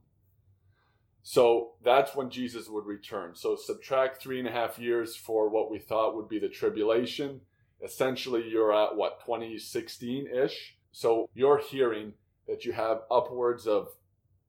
So 1.24 1.72
that's 1.84 2.16
when 2.16 2.30
Jesus 2.30 2.70
would 2.70 2.86
return. 2.86 3.36
So 3.36 3.56
subtract 3.56 4.22
three 4.22 4.38
and 4.38 4.48
a 4.48 4.52
half 4.52 4.78
years 4.78 5.16
for 5.16 5.50
what 5.50 5.72
we 5.72 5.80
thought 5.80 6.16
would 6.16 6.30
be 6.30 6.38
the 6.38 6.50
tribulation 6.50 7.42
essentially 7.84 8.48
you're 8.48 8.74
at 8.74 8.96
what 8.96 9.20
2016 9.26 10.28
ish. 10.28 10.76
So 10.92 11.30
you're 11.34 11.60
hearing 11.60 12.14
that 12.48 12.66
you 12.66 12.74
have 12.74 13.02
upwards 13.12 13.68
of, 13.68 13.90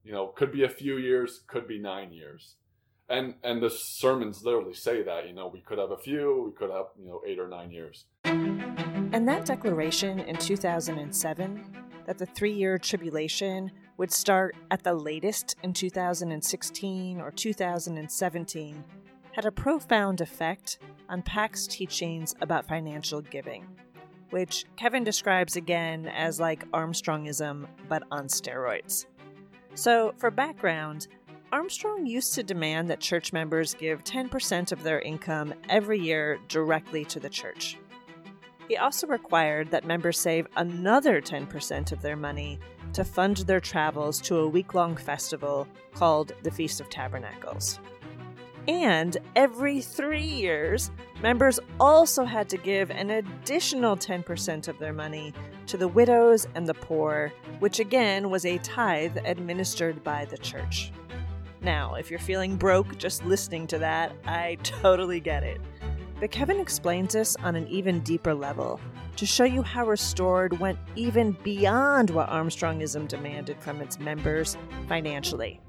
you 0.04 0.12
know, 0.12 0.28
could 0.28 0.52
be 0.52 0.64
a 0.64 0.68
few 0.68 0.97
years, 0.97 1.40
could 1.47 1.66
be 1.66 1.78
nine 1.78 2.12
years. 2.12 2.54
And 3.09 3.35
and 3.45 3.62
the 3.62 3.71
sermons 3.71 4.45
literally 4.45 4.75
say 4.75 5.02
that, 5.02 5.28
you 5.28 5.33
know, 5.33 5.47
we 5.47 5.61
could 5.61 5.78
have 5.78 5.92
a 5.92 5.97
few, 5.97 6.45
we 6.47 6.52
could 6.52 6.71
have, 6.75 6.87
you 6.99 7.09
know, 7.09 7.23
eight 7.26 7.38
or 7.38 7.49
nine 7.49 7.71
years. 7.71 8.04
And 8.25 9.28
that 9.28 9.45
declaration 9.47 10.18
in 10.21 10.37
2007 10.37 11.64
that 12.06 12.18
the 12.18 12.26
three 12.26 12.52
year 12.52 12.78
tribulation 12.78 13.71
would 13.97 14.12
start 14.12 14.56
at 14.71 14.83
the 14.83 14.95
latest 14.95 15.56
in 15.62 15.73
2016 15.73 17.21
or 17.21 17.30
2017 17.30 18.85
had 19.36 19.44
a 19.44 19.52
profound 19.52 20.22
effect 20.22 20.78
on 21.10 21.20
Pack's 21.20 21.66
teachings 21.66 22.34
about 22.40 22.66
financial 22.66 23.20
giving, 23.20 23.66
which 24.30 24.64
Kevin 24.76 25.04
describes 25.04 25.56
again 25.56 26.06
as 26.06 26.40
like 26.40 26.66
Armstrongism, 26.70 27.66
but 27.86 28.02
on 28.10 28.28
steroids. 28.28 29.04
So, 29.74 30.14
for 30.16 30.30
background, 30.30 31.08
Armstrong 31.52 32.06
used 32.06 32.32
to 32.32 32.42
demand 32.42 32.88
that 32.88 32.98
church 32.98 33.34
members 33.34 33.74
give 33.74 34.02
10% 34.04 34.72
of 34.72 34.82
their 34.82 35.00
income 35.00 35.52
every 35.68 36.00
year 36.00 36.38
directly 36.48 37.04
to 37.04 37.20
the 37.20 37.28
church. 37.28 37.76
He 38.68 38.78
also 38.78 39.06
required 39.06 39.70
that 39.70 39.84
members 39.84 40.18
save 40.18 40.46
another 40.56 41.20
10% 41.20 41.92
of 41.92 42.00
their 42.00 42.16
money 42.16 42.58
to 42.94 43.04
fund 43.04 43.36
their 43.36 43.60
travels 43.60 44.18
to 44.22 44.38
a 44.38 44.48
week 44.48 44.72
long 44.72 44.96
festival 44.96 45.68
called 45.92 46.32
the 46.42 46.50
Feast 46.50 46.80
of 46.80 46.88
Tabernacles. 46.88 47.78
And 48.68 49.16
every 49.37 49.80
three 49.80 50.25
years, 50.25 50.90
members 51.23 51.61
also 51.78 52.25
had 52.25 52.49
to 52.49 52.56
give 52.56 52.90
an 52.90 53.11
additional 53.11 53.96
10% 53.96 54.68
of 54.68 54.78
their 54.78 54.92
money 54.92 55.32
to 55.66 55.76
the 55.76 55.87
widows 55.87 56.49
and 56.54 56.66
the 56.66 56.75
poor, 56.75 57.32
which 57.61 57.78
again 57.78 58.28
was 58.28 58.44
a 58.44 58.58
tithe 58.58 59.18
administered 59.25 60.02
by 60.02 60.25
the 60.25 60.38
church. 60.38 60.92
Now, 61.61 61.94
if 61.94 62.11
you're 62.11 62.18
feeling 62.18 62.56
broke 62.56 62.99
just 62.99 63.25
listening 63.25 63.66
to 63.68 63.78
that, 63.78 64.12
I 64.25 64.56
totally 64.62 65.20
get 65.20 65.42
it. 65.42 65.61
But 66.18 66.30
Kevin 66.30 66.61
explains 66.61 67.12
this 67.12 67.37
on 67.37 67.56
an 67.56 67.68
even 67.68 68.00
deeper 68.00 68.35
level 68.35 68.80
to 69.16 69.26
show 69.26 69.44
you 69.44 69.62
how 69.62 69.87
Restored 69.87 70.58
went 70.58 70.78
even 70.94 71.32
beyond 71.42 72.11
what 72.11 72.28
Armstrongism 72.28 73.08
demanded 73.08 73.61
from 73.61 73.80
its 73.80 73.99
members 73.99 74.56
financially. 74.88 75.61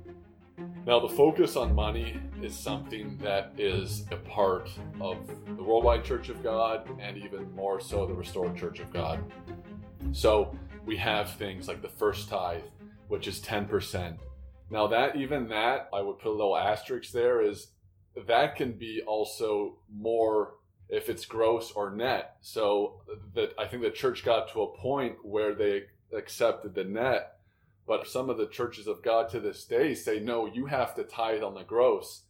Now, 0.88 1.02
the 1.02 1.10
focus 1.10 1.58
on 1.58 1.76
money 1.76 2.18
is 2.42 2.58
something 2.58 3.18
that 3.18 3.52
is 3.58 4.06
a 4.10 4.16
part 4.16 4.70
of 5.02 5.18
the 5.58 5.62
Worldwide 5.62 6.06
Church 6.06 6.30
of 6.30 6.42
God 6.42 6.88
and 7.02 7.18
even 7.18 7.54
more 7.54 7.82
so 7.82 8.06
the 8.06 8.14
Restored 8.14 8.56
Church 8.56 8.80
of 8.80 8.94
God. 8.94 9.20
So, 10.14 10.58
we 10.86 10.96
have 10.96 11.32
things 11.32 11.68
like 11.68 11.82
the 11.82 11.90
first 11.90 12.30
tithe, 12.30 12.62
which 13.10 13.28
is 13.28 13.42
10%. 13.42 14.18
Now, 14.70 14.88
that 14.88 15.18
even 15.18 15.50
that, 15.50 15.90
I 15.94 16.00
would 16.00 16.20
put 16.20 16.30
a 16.30 16.32
little 16.32 16.56
asterisk 16.56 17.12
there, 17.12 17.42
is 17.42 17.68
that 18.26 18.56
can 18.56 18.72
be 18.72 19.02
also 19.06 19.80
more 19.94 20.54
if 20.88 21.10
it's 21.10 21.26
gross 21.26 21.70
or 21.70 21.92
net. 21.92 22.38
So, 22.40 23.02
that 23.36 23.52
I 23.60 23.68
think 23.68 23.84
the 23.84 23.92
church 23.92 24.24
got 24.24 24.54
to 24.54 24.62
a 24.62 24.78
point 24.78 25.18
where 25.22 25.54
they 25.54 25.84
accepted 26.14 26.76
the 26.76 26.86
net 26.86 27.37
but 27.88 28.08
some 28.08 28.30
of 28.30 28.38
the 28.38 28.48
churches 28.48 28.86
of 28.86 29.02
God 29.02 29.30
to 29.30 29.40
this 29.40 29.64
day 29.64 29.96
say, 29.96 30.20
no, 30.20 30.46
you 30.46 30.66
have 30.66 30.94
to 30.96 31.04
tithe 31.04 31.42
on 31.42 31.56
the 31.56 31.64
gross. 31.64 32.24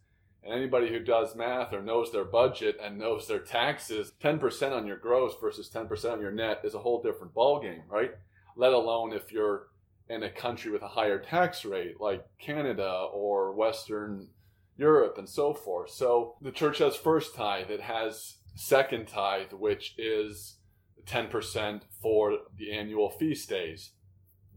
And 0.44 0.54
anybody 0.54 0.88
who 0.88 1.00
does 1.00 1.34
math 1.34 1.72
or 1.72 1.82
knows 1.82 2.12
their 2.12 2.24
budget 2.24 2.78
and 2.80 2.96
knows 2.96 3.26
their 3.26 3.40
taxes, 3.40 4.12
10% 4.22 4.72
on 4.72 4.86
your 4.86 4.96
gross 4.96 5.34
versus 5.40 5.68
10% 5.68 6.12
on 6.12 6.20
your 6.20 6.30
net 6.30 6.60
is 6.62 6.74
a 6.74 6.78
whole 6.78 7.02
different 7.02 7.34
ballgame, 7.34 7.82
right? 7.88 8.12
Let 8.56 8.72
alone 8.72 9.12
if 9.12 9.32
you're 9.32 9.66
in 10.08 10.22
a 10.22 10.30
country 10.30 10.70
with 10.70 10.82
a 10.82 10.88
higher 10.88 11.18
tax 11.18 11.64
rate 11.64 12.00
like 12.00 12.24
Canada 12.38 13.08
or 13.12 13.52
Western 13.52 14.28
Europe 14.76 15.18
and 15.18 15.28
so 15.28 15.52
forth. 15.52 15.90
So 15.90 16.36
the 16.40 16.52
church 16.52 16.78
has 16.78 16.94
first 16.96 17.34
tithe, 17.34 17.70
it 17.70 17.82
has 17.82 18.36
second 18.54 19.08
tithe, 19.08 19.52
which 19.52 19.96
is 19.98 20.58
10% 21.04 21.82
for 22.00 22.38
the 22.56 22.72
annual 22.72 23.10
feast 23.10 23.48
days 23.48 23.90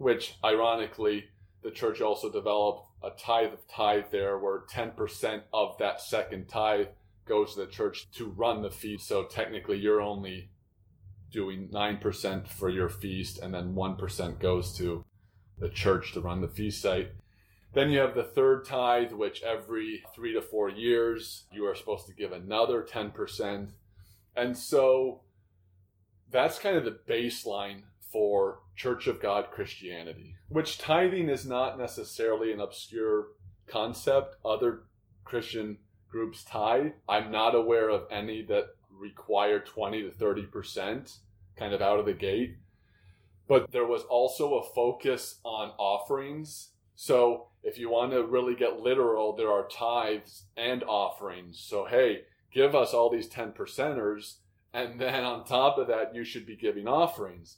which 0.01 0.35
ironically, 0.43 1.25
the 1.63 1.71
church 1.71 2.01
also 2.01 2.31
developed 2.31 2.87
a 3.03 3.11
tithe 3.11 3.53
of 3.53 3.67
tithe 3.67 4.05
there 4.11 4.37
where 4.39 4.63
10% 4.73 5.41
of 5.53 5.77
that 5.77 6.01
second 6.01 6.47
tithe 6.47 6.87
goes 7.27 7.53
to 7.53 7.61
the 7.61 7.71
church 7.71 8.09
to 8.11 8.25
run 8.25 8.63
the 8.63 8.71
feast. 8.71 9.07
So 9.07 9.25
technically, 9.25 9.77
you're 9.77 10.01
only 10.01 10.49
doing 11.31 11.69
9% 11.69 12.47
for 12.47 12.69
your 12.69 12.89
feast, 12.89 13.39
and 13.39 13.53
then 13.53 13.75
1% 13.75 14.39
goes 14.39 14.75
to 14.77 15.05
the 15.59 15.69
church 15.69 16.13
to 16.13 16.21
run 16.21 16.41
the 16.41 16.47
feast 16.47 16.81
site. 16.81 17.11
Then 17.73 17.89
you 17.89 17.99
have 17.99 18.15
the 18.15 18.23
third 18.23 18.65
tithe, 18.65 19.13
which 19.13 19.43
every 19.43 20.03
three 20.13 20.33
to 20.33 20.41
four 20.41 20.69
years 20.69 21.45
you 21.53 21.65
are 21.65 21.75
supposed 21.75 22.07
to 22.07 22.13
give 22.13 22.31
another 22.31 22.83
10%. 22.83 23.69
And 24.35 24.57
so 24.57 25.21
that's 26.29 26.59
kind 26.59 26.75
of 26.75 26.85
the 26.85 26.99
baseline 27.07 27.83
for 28.11 28.59
Church 28.75 29.07
of 29.07 29.21
God 29.21 29.47
Christianity, 29.51 30.35
which 30.49 30.77
tithing 30.77 31.29
is 31.29 31.45
not 31.45 31.77
necessarily 31.77 32.51
an 32.51 32.59
obscure 32.59 33.27
concept. 33.67 34.35
Other 34.43 34.83
Christian 35.23 35.77
groups 36.09 36.43
tithe. 36.43 36.91
I'm 37.07 37.31
not 37.31 37.55
aware 37.55 37.89
of 37.89 38.03
any 38.11 38.43
that 38.47 38.65
require 38.89 39.59
20 39.59 40.03
to 40.03 40.09
30% 40.09 41.17
kind 41.57 41.73
of 41.73 41.81
out 41.81 41.99
of 41.99 42.05
the 42.05 42.13
gate. 42.13 42.57
But 43.47 43.71
there 43.71 43.85
was 43.85 44.03
also 44.03 44.55
a 44.55 44.73
focus 44.73 45.39
on 45.43 45.71
offerings. 45.77 46.69
So 46.95 47.47
if 47.63 47.77
you 47.77 47.89
want 47.89 48.11
to 48.11 48.23
really 48.23 48.55
get 48.55 48.79
literal, 48.79 49.35
there 49.35 49.51
are 49.51 49.67
tithes 49.67 50.45
and 50.55 50.83
offerings. 50.83 51.59
So, 51.59 51.85
hey, 51.85 52.21
give 52.53 52.75
us 52.75 52.93
all 52.93 53.09
these 53.09 53.27
10 53.27 53.51
percenters. 53.53 54.35
And 54.73 54.99
then 54.99 55.23
on 55.23 55.43
top 55.43 55.77
of 55.77 55.87
that, 55.87 56.15
you 56.15 56.23
should 56.23 56.45
be 56.45 56.55
giving 56.55 56.87
offerings. 56.87 57.57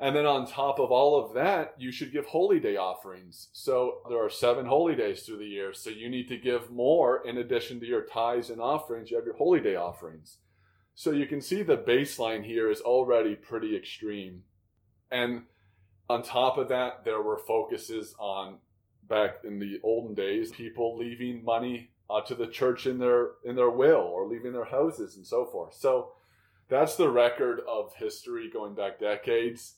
And 0.00 0.16
then 0.16 0.24
on 0.24 0.46
top 0.46 0.78
of 0.78 0.90
all 0.90 1.22
of 1.22 1.34
that, 1.34 1.74
you 1.76 1.92
should 1.92 2.10
give 2.10 2.24
holy 2.24 2.58
day 2.58 2.76
offerings. 2.76 3.48
So 3.52 3.98
there 4.08 4.24
are 4.24 4.30
seven 4.30 4.64
holy 4.64 4.96
days 4.96 5.22
through 5.22 5.38
the 5.38 5.44
year. 5.44 5.74
So 5.74 5.90
you 5.90 6.08
need 6.08 6.26
to 6.28 6.38
give 6.38 6.70
more 6.70 7.26
in 7.26 7.36
addition 7.36 7.80
to 7.80 7.86
your 7.86 8.06
tithes 8.06 8.48
and 8.48 8.62
offerings. 8.62 9.10
You 9.10 9.18
have 9.18 9.26
your 9.26 9.36
holy 9.36 9.60
day 9.60 9.76
offerings. 9.76 10.38
So 10.94 11.10
you 11.10 11.26
can 11.26 11.42
see 11.42 11.62
the 11.62 11.76
baseline 11.76 12.44
here 12.44 12.70
is 12.70 12.80
already 12.80 13.34
pretty 13.34 13.76
extreme. 13.76 14.44
And 15.10 15.42
on 16.08 16.22
top 16.22 16.56
of 16.56 16.68
that, 16.68 17.04
there 17.04 17.20
were 17.20 17.38
focuses 17.38 18.14
on 18.18 18.56
back 19.06 19.36
in 19.44 19.58
the 19.58 19.80
olden 19.82 20.14
days, 20.14 20.50
people 20.50 20.96
leaving 20.96 21.44
money 21.44 21.90
uh, 22.08 22.22
to 22.22 22.34
the 22.34 22.46
church 22.46 22.86
in 22.86 22.98
their 22.98 23.32
in 23.44 23.54
their 23.54 23.70
will 23.70 24.00
or 24.00 24.26
leaving 24.26 24.52
their 24.52 24.64
houses 24.64 25.16
and 25.16 25.26
so 25.26 25.44
forth. 25.44 25.74
So 25.74 26.12
that's 26.68 26.96
the 26.96 27.10
record 27.10 27.60
of 27.68 27.94
history 27.96 28.50
going 28.50 28.74
back 28.74 28.98
decades. 28.98 29.74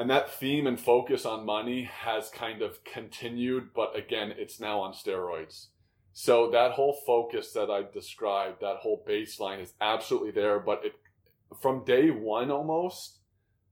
And 0.00 0.08
that 0.08 0.32
theme 0.32 0.66
and 0.66 0.80
focus 0.80 1.26
on 1.26 1.44
money 1.44 1.82
has 1.82 2.30
kind 2.30 2.62
of 2.62 2.82
continued, 2.84 3.74
but 3.74 3.94
again, 3.94 4.32
it's 4.34 4.58
now 4.58 4.80
on 4.80 4.94
steroids. 4.94 5.66
So 6.14 6.50
that 6.52 6.70
whole 6.70 6.96
focus 7.06 7.52
that 7.52 7.68
I 7.68 7.82
described, 7.82 8.62
that 8.62 8.78
whole 8.78 9.04
baseline 9.06 9.60
is 9.60 9.74
absolutely 9.78 10.30
there, 10.30 10.58
but 10.58 10.86
it 10.86 10.94
from 11.60 11.84
day 11.84 12.08
one 12.08 12.50
almost 12.50 13.18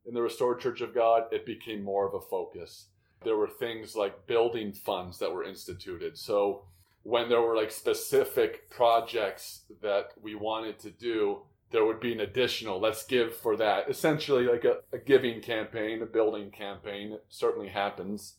in 0.05 0.13
the 0.13 0.21
restored 0.21 0.61
church 0.61 0.83
of 0.83 0.95
God, 0.95 1.23
it 1.33 1.47
became 1.47 1.83
more 1.83 2.07
of 2.07 2.13
a 2.13 2.21
focus. 2.21 2.89
There 3.25 3.39
were 3.39 3.49
things 3.49 3.97
like 3.97 4.27
building 4.27 4.75
funds 4.75 5.19
that 5.21 5.33
were 5.33 5.45
instituted. 5.45 6.19
So 6.19 6.65
when 7.05 7.31
there 7.31 7.41
were 7.41 7.57
like 7.57 7.71
specific 7.71 8.69
projects 8.69 9.63
that 9.81 10.11
we 10.21 10.35
wanted 10.35 10.79
to 10.81 10.91
do, 10.91 11.39
there 11.71 11.85
would 11.85 12.01
be 12.01 12.13
an 12.13 12.21
additional, 12.21 12.81
let's 12.81 13.05
give 13.05 13.37
for 13.37 13.57
that. 13.57 13.89
Essentially 13.89 14.45
like 14.47 14.65
a, 14.65 14.79
a 14.93 14.99
giving 14.99 15.41
campaign, 15.41 16.03
a 16.03 16.07
building 16.07 16.51
campaign. 16.51 17.13
It 17.13 17.25
certainly 17.29 17.69
happens. 17.69 18.37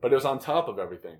But 0.00 0.12
it 0.12 0.16
was 0.16 0.24
on 0.24 0.38
top 0.38 0.68
of 0.68 0.78
everything. 0.78 1.18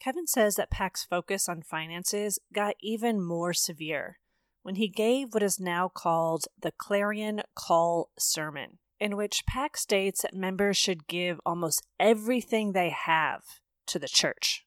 Kevin 0.00 0.26
says 0.26 0.56
that 0.56 0.70
Pack's 0.70 1.04
focus 1.04 1.48
on 1.48 1.62
finances 1.62 2.38
got 2.52 2.74
even 2.80 3.22
more 3.22 3.54
severe 3.54 4.18
when 4.62 4.74
he 4.76 4.88
gave 4.88 5.32
what 5.32 5.42
is 5.42 5.60
now 5.60 5.88
called 5.88 6.44
the 6.60 6.72
Clarion 6.72 7.42
Call 7.54 8.10
Sermon, 8.18 8.78
in 8.98 9.16
which 9.16 9.44
Pack 9.46 9.76
states 9.76 10.22
that 10.22 10.34
members 10.34 10.76
should 10.76 11.06
give 11.06 11.40
almost 11.44 11.86
everything 12.00 12.72
they 12.72 12.90
have 12.90 13.42
to 13.86 13.98
the 13.98 14.08
church. 14.08 14.64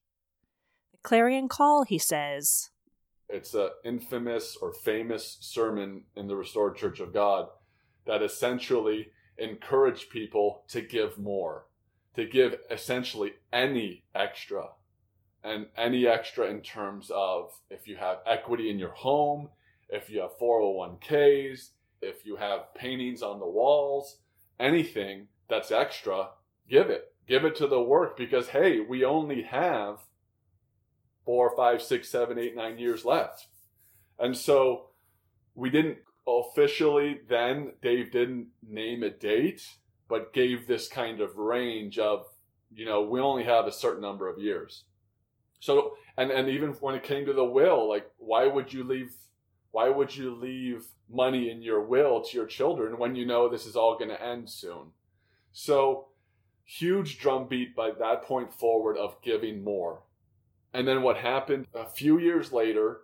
The 0.91 0.99
Clarion 1.03 1.47
Call, 1.47 1.83
he 1.83 1.97
says, 1.97 2.69
it's 3.29 3.53
an 3.53 3.69
infamous 3.83 4.57
or 4.61 4.73
famous 4.73 5.37
sermon 5.41 6.03
in 6.15 6.27
the 6.27 6.35
Restored 6.35 6.75
Church 6.75 6.99
of 6.99 7.13
God 7.13 7.47
that 8.05 8.23
essentially 8.23 9.07
encouraged 9.37 10.09
people 10.09 10.63
to 10.69 10.81
give 10.81 11.17
more, 11.17 11.65
to 12.15 12.25
give 12.25 12.55
essentially 12.71 13.33
any 13.51 14.03
extra 14.15 14.69
and 15.43 15.67
any 15.77 16.07
extra 16.07 16.47
in 16.47 16.61
terms 16.61 17.11
of 17.13 17.51
if 17.69 17.87
you 17.87 17.97
have 17.97 18.19
equity 18.25 18.69
in 18.69 18.79
your 18.79 18.91
home, 18.91 19.49
if 19.89 20.09
you 20.09 20.21
have 20.21 20.37
401ks, 20.39 21.69
if 22.01 22.25
you 22.25 22.35
have 22.35 22.73
paintings 22.73 23.21
on 23.21 23.39
the 23.39 23.47
walls, 23.47 24.17
anything 24.59 25.27
that's 25.49 25.71
extra, 25.71 26.29
give 26.69 26.89
it. 26.89 27.13
Give 27.27 27.45
it 27.45 27.55
to 27.57 27.67
the 27.67 27.81
work 27.81 28.17
because, 28.17 28.49
hey, 28.49 28.79
we 28.79 29.03
only 29.03 29.43
have 29.43 29.99
four, 31.27 31.53
five, 31.57 31.81
six, 31.81 32.07
seven, 32.09 32.39
eight, 32.39 32.55
nine 32.55 32.79
years 32.79 33.03
left. 33.03 33.47
And 34.17 34.35
so 34.35 34.91
we 35.53 35.69
didn't 35.69 35.97
officially 36.25 37.19
then, 37.27 37.73
Dave 37.81 38.11
didn't 38.11 38.47
name 38.67 39.03
a 39.03 39.09
date, 39.09 39.61
but 40.07 40.33
gave 40.33 40.65
this 40.65 40.87
kind 40.87 41.19
of 41.19 41.37
range 41.37 41.99
of, 41.99 42.25
you 42.73 42.85
know, 42.85 43.01
we 43.01 43.19
only 43.19 43.43
have 43.43 43.67
a 43.67 43.71
certain 43.73 44.01
number 44.01 44.29
of 44.29 44.39
years. 44.39 44.85
So 45.59 45.97
and 46.17 46.31
and 46.31 46.47
even 46.47 46.71
when 46.73 46.95
it 46.95 47.03
came 47.03 47.25
to 47.25 47.33
the 47.33 47.43
will, 47.43 47.89
like 47.89 48.09
why 48.17 48.47
would 48.47 48.71
you 48.71 48.83
leave 48.83 49.13
why 49.71 49.89
would 49.89 50.15
you 50.15 50.33
leave 50.33 50.85
money 51.09 51.49
in 51.49 51.61
your 51.61 51.81
will 51.81 52.23
to 52.23 52.37
your 52.37 52.45
children 52.45 52.97
when 52.97 53.15
you 53.15 53.25
know 53.25 53.49
this 53.49 53.65
is 53.65 53.75
all 53.75 53.97
going 53.97 54.09
to 54.09 54.23
end 54.23 54.49
soon? 54.49 54.91
So 55.51 56.07
huge 56.63 57.19
drumbeat 57.19 57.75
by 57.75 57.91
that 57.99 58.23
point 58.23 58.53
forward 58.53 58.97
of 58.97 59.21
giving 59.21 59.63
more. 59.63 60.03
And 60.73 60.87
then 60.87 61.01
what 61.01 61.17
happened 61.17 61.67
a 61.73 61.85
few 61.85 62.19
years 62.19 62.51
later, 62.51 63.01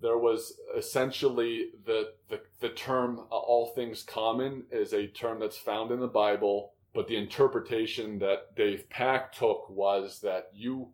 there 0.00 0.18
was 0.18 0.54
essentially 0.76 1.70
the, 1.86 2.12
the, 2.28 2.40
the 2.60 2.70
term 2.70 3.20
uh, 3.30 3.36
all 3.36 3.72
things 3.74 4.02
common 4.02 4.64
is 4.70 4.92
a 4.92 5.06
term 5.06 5.38
that's 5.38 5.56
found 5.56 5.90
in 5.92 6.00
the 6.00 6.08
Bible, 6.08 6.74
but 6.92 7.06
the 7.06 7.16
interpretation 7.16 8.18
that 8.18 8.54
Dave 8.56 8.90
Pack 8.90 9.32
took 9.32 9.70
was 9.70 10.20
that 10.20 10.50
you 10.52 10.90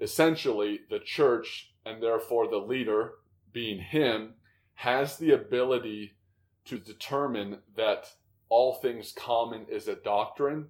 essentially 0.00 0.80
the 0.90 1.00
church 1.00 1.72
and 1.86 2.02
therefore 2.02 2.48
the 2.48 2.58
leader 2.58 3.12
being 3.52 3.78
him 3.78 4.34
has 4.74 5.16
the 5.18 5.32
ability 5.32 6.14
to 6.64 6.78
determine 6.78 7.58
that 7.76 8.06
all 8.48 8.74
things 8.74 9.12
common 9.16 9.66
is 9.68 9.88
a 9.88 9.94
doctrine 9.96 10.66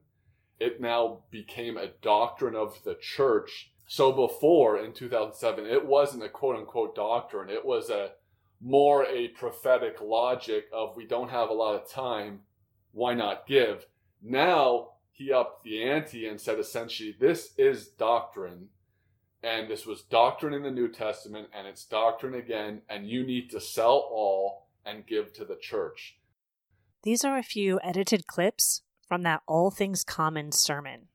it 0.61 0.81
now 0.81 1.21
became 1.31 1.77
a 1.77 1.93
doctrine 2.03 2.55
of 2.55 2.83
the 2.85 2.97
church. 3.01 3.71
So 3.87 4.12
before 4.12 4.79
in 4.79 4.93
2007 4.93 5.67
it 5.67 5.85
wasn't 5.85 6.25
a 6.25 6.29
quote 6.29 6.57
unquote 6.57 6.95
doctrine. 6.95 7.51
It 7.51 7.64
was 7.64 7.90
a 7.90 8.12
more 8.61 9.05
a 9.05 9.29
prophetic 9.29 10.01
logic 10.01 10.67
of 10.73 10.97
we 10.97 11.07
don't 11.07 11.31
have 11.31 11.51
a 11.51 11.55
lot 11.55 11.75
of 11.75 11.90
time. 11.90 12.40
Why 12.93 13.14
not 13.14 13.47
give? 13.47 13.87
Now 14.23 14.90
he 15.11 15.33
upped 15.33 15.64
the 15.64 15.83
ante 15.83 16.27
and 16.27 16.40
said 16.40 16.59
essentially 16.59 17.14
this 17.19 17.53
is 17.59 17.88
doctrine 17.88 18.69
and 19.45 19.71
this 19.71 19.85
was 19.85 20.01
doctrine 20.01 20.55
in 20.55 20.62
the 20.62 20.71
New 20.71 20.88
Testament, 20.88 21.49
and 21.53 21.67
it's 21.67 21.85
doctrine 21.85 22.35
again, 22.35 22.81
and 22.88 23.07
you 23.07 23.25
need 23.25 23.51
to 23.51 23.61
sell 23.61 24.09
all 24.11 24.69
and 24.87 25.07
give 25.07 25.35
to 25.35 25.45
the 25.45 25.57
church. 25.57 26.17
These 27.03 27.25
are 27.25 27.37
a 27.37 27.43
few 27.43 27.79
edited 27.85 28.27
clips 28.27 28.81
from 29.07 29.23
that 29.23 29.43
All 29.47 29.71
Things 29.71 30.05
Common 30.05 30.53
sermon. 30.53 31.09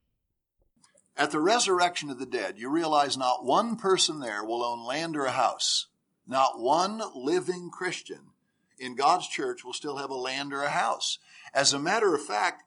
At 1.17 1.31
the 1.31 1.41
resurrection 1.41 2.09
of 2.09 2.19
the 2.19 2.25
dead, 2.25 2.57
you 2.57 2.69
realize 2.69 3.17
not 3.17 3.43
one 3.43 3.75
person 3.75 4.19
there 4.19 4.43
will 4.43 4.63
own 4.63 4.85
land 4.85 5.17
or 5.17 5.25
a 5.25 5.31
house. 5.31 5.87
Not 6.25 6.59
one 6.59 7.01
living 7.13 7.69
Christian 7.71 8.31
in 8.77 8.95
God's 8.95 9.27
church 9.27 9.65
will 9.65 9.73
still 9.73 9.97
have 9.97 10.09
a 10.09 10.15
land 10.15 10.53
or 10.53 10.63
a 10.63 10.69
house. 10.69 11.19
As 11.53 11.73
a 11.73 11.79
matter 11.79 12.15
of 12.15 12.23
fact, 12.23 12.63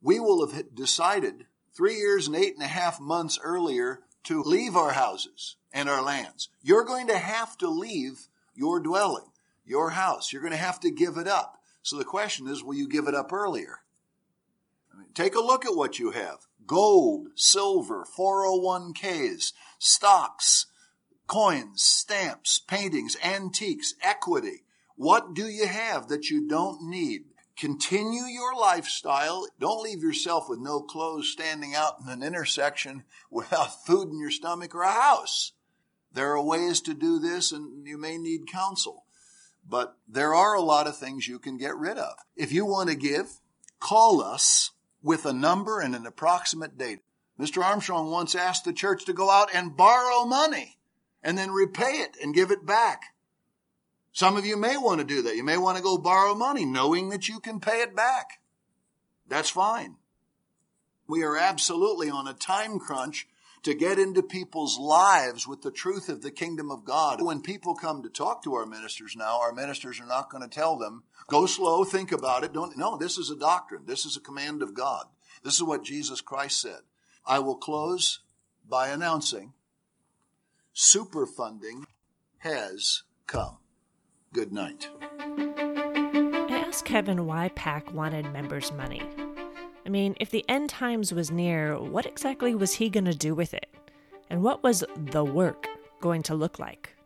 we 0.00 0.20
will 0.20 0.46
have 0.46 0.74
decided 0.74 1.46
three 1.76 1.96
years 1.96 2.26
and 2.26 2.36
eight 2.36 2.54
and 2.54 2.62
a 2.62 2.68
half 2.68 3.00
months 3.00 3.38
earlier 3.42 4.00
to 4.24 4.42
leave 4.42 4.76
our 4.76 4.92
houses 4.92 5.56
and 5.72 5.88
our 5.88 6.02
lands. 6.02 6.48
You're 6.62 6.84
going 6.84 7.08
to 7.08 7.18
have 7.18 7.56
to 7.58 7.68
leave 7.68 8.28
your 8.54 8.80
dwelling, 8.80 9.30
your 9.64 9.90
house. 9.90 10.32
You're 10.32 10.42
going 10.42 10.52
to 10.52 10.58
have 10.58 10.80
to 10.80 10.90
give 10.90 11.16
it 11.16 11.26
up. 11.26 11.58
So 11.82 11.96
the 11.96 12.04
question 12.04 12.46
is, 12.46 12.62
will 12.62 12.74
you 12.74 12.88
give 12.88 13.08
it 13.08 13.14
up 13.14 13.32
earlier? 13.32 13.80
Take 15.16 15.34
a 15.34 15.40
look 15.40 15.64
at 15.64 15.74
what 15.74 15.98
you 15.98 16.10
have. 16.10 16.40
Gold, 16.66 17.28
silver, 17.34 18.04
401ks, 18.18 19.54
stocks, 19.78 20.66
coins, 21.26 21.82
stamps, 21.82 22.58
paintings, 22.58 23.16
antiques, 23.24 23.94
equity. 24.02 24.64
What 24.94 25.32
do 25.32 25.46
you 25.46 25.66
have 25.66 26.08
that 26.08 26.28
you 26.28 26.46
don't 26.46 26.90
need? 26.90 27.22
Continue 27.56 28.24
your 28.24 28.54
lifestyle. 28.54 29.46
Don't 29.58 29.82
leave 29.82 30.02
yourself 30.02 30.50
with 30.50 30.58
no 30.58 30.82
clothes 30.82 31.30
standing 31.32 31.74
out 31.74 31.94
in 32.04 32.12
an 32.12 32.22
intersection 32.22 33.04
without 33.30 33.86
food 33.86 34.08
in 34.08 34.20
your 34.20 34.30
stomach 34.30 34.74
or 34.74 34.82
a 34.82 34.92
house. 34.92 35.52
There 36.12 36.32
are 36.32 36.42
ways 36.42 36.82
to 36.82 36.92
do 36.92 37.18
this 37.18 37.52
and 37.52 37.86
you 37.86 37.96
may 37.96 38.18
need 38.18 38.52
counsel. 38.52 39.06
But 39.66 39.96
there 40.06 40.34
are 40.34 40.54
a 40.54 40.60
lot 40.60 40.86
of 40.86 40.98
things 40.98 41.26
you 41.26 41.38
can 41.38 41.56
get 41.56 41.74
rid 41.74 41.96
of. 41.96 42.16
If 42.36 42.52
you 42.52 42.66
want 42.66 42.90
to 42.90 42.96
give, 42.96 43.40
call 43.80 44.22
us 44.22 44.72
with 45.06 45.24
a 45.24 45.32
number 45.32 45.78
and 45.78 45.94
an 45.94 46.04
approximate 46.04 46.76
date. 46.76 46.98
Mr. 47.38 47.62
Armstrong 47.62 48.10
once 48.10 48.34
asked 48.34 48.64
the 48.64 48.72
church 48.72 49.04
to 49.04 49.12
go 49.12 49.30
out 49.30 49.48
and 49.54 49.76
borrow 49.76 50.24
money 50.24 50.78
and 51.22 51.38
then 51.38 51.52
repay 51.52 51.92
it 51.92 52.16
and 52.20 52.34
give 52.34 52.50
it 52.50 52.66
back. 52.66 53.14
Some 54.10 54.36
of 54.36 54.44
you 54.44 54.56
may 54.56 54.76
want 54.76 54.98
to 54.98 55.06
do 55.06 55.22
that. 55.22 55.36
You 55.36 55.44
may 55.44 55.58
want 55.58 55.76
to 55.76 55.82
go 55.82 55.96
borrow 55.96 56.34
money 56.34 56.64
knowing 56.64 57.10
that 57.10 57.28
you 57.28 57.38
can 57.38 57.60
pay 57.60 57.82
it 57.82 57.94
back. 57.94 58.40
That's 59.28 59.48
fine. 59.48 59.94
We 61.06 61.22
are 61.22 61.36
absolutely 61.36 62.10
on 62.10 62.26
a 62.26 62.34
time 62.34 62.80
crunch 62.80 63.28
to 63.66 63.74
get 63.74 63.98
into 63.98 64.22
people's 64.22 64.78
lives 64.78 65.44
with 65.44 65.62
the 65.62 65.72
truth 65.72 66.08
of 66.08 66.22
the 66.22 66.30
kingdom 66.30 66.70
of 66.70 66.84
God. 66.84 67.20
When 67.20 67.42
people 67.42 67.74
come 67.74 68.00
to 68.04 68.08
talk 68.08 68.44
to 68.44 68.54
our 68.54 68.64
ministers 68.64 69.16
now, 69.16 69.40
our 69.40 69.52
ministers 69.52 69.98
are 70.00 70.06
not 70.06 70.30
going 70.30 70.44
to 70.44 70.48
tell 70.48 70.78
them, 70.78 71.02
go 71.26 71.46
slow, 71.46 71.82
think 71.82 72.12
about 72.12 72.44
it. 72.44 72.52
Don't, 72.52 72.78
no, 72.78 72.96
this 72.96 73.18
is 73.18 73.28
a 73.28 73.34
doctrine. 73.34 73.82
This 73.84 74.04
is 74.04 74.16
a 74.16 74.20
command 74.20 74.62
of 74.62 74.72
God. 74.72 75.06
This 75.42 75.54
is 75.54 75.64
what 75.64 75.82
Jesus 75.82 76.20
Christ 76.20 76.60
said. 76.60 76.78
I 77.26 77.40
will 77.40 77.56
close 77.56 78.20
by 78.68 78.86
announcing 78.86 79.52
super 80.72 81.26
funding 81.26 81.86
has 82.38 83.02
come. 83.26 83.58
Good 84.32 84.52
night. 84.52 84.90
I 85.02 86.64
asked 86.68 86.84
Kevin 86.84 87.26
why 87.26 87.48
Pack 87.48 87.92
wanted 87.92 88.32
members' 88.32 88.70
money. 88.70 89.02
I 89.86 89.88
mean, 89.88 90.16
if 90.18 90.30
the 90.30 90.44
end 90.48 90.68
times 90.68 91.14
was 91.14 91.30
near, 91.30 91.78
what 91.78 92.06
exactly 92.06 92.56
was 92.56 92.74
he 92.74 92.90
going 92.90 93.04
to 93.04 93.14
do 93.14 93.36
with 93.36 93.54
it? 93.54 93.68
And 94.28 94.42
what 94.42 94.64
was 94.64 94.82
the 94.96 95.24
work 95.24 95.68
going 96.00 96.24
to 96.24 96.34
look 96.34 96.58
like? 96.58 96.96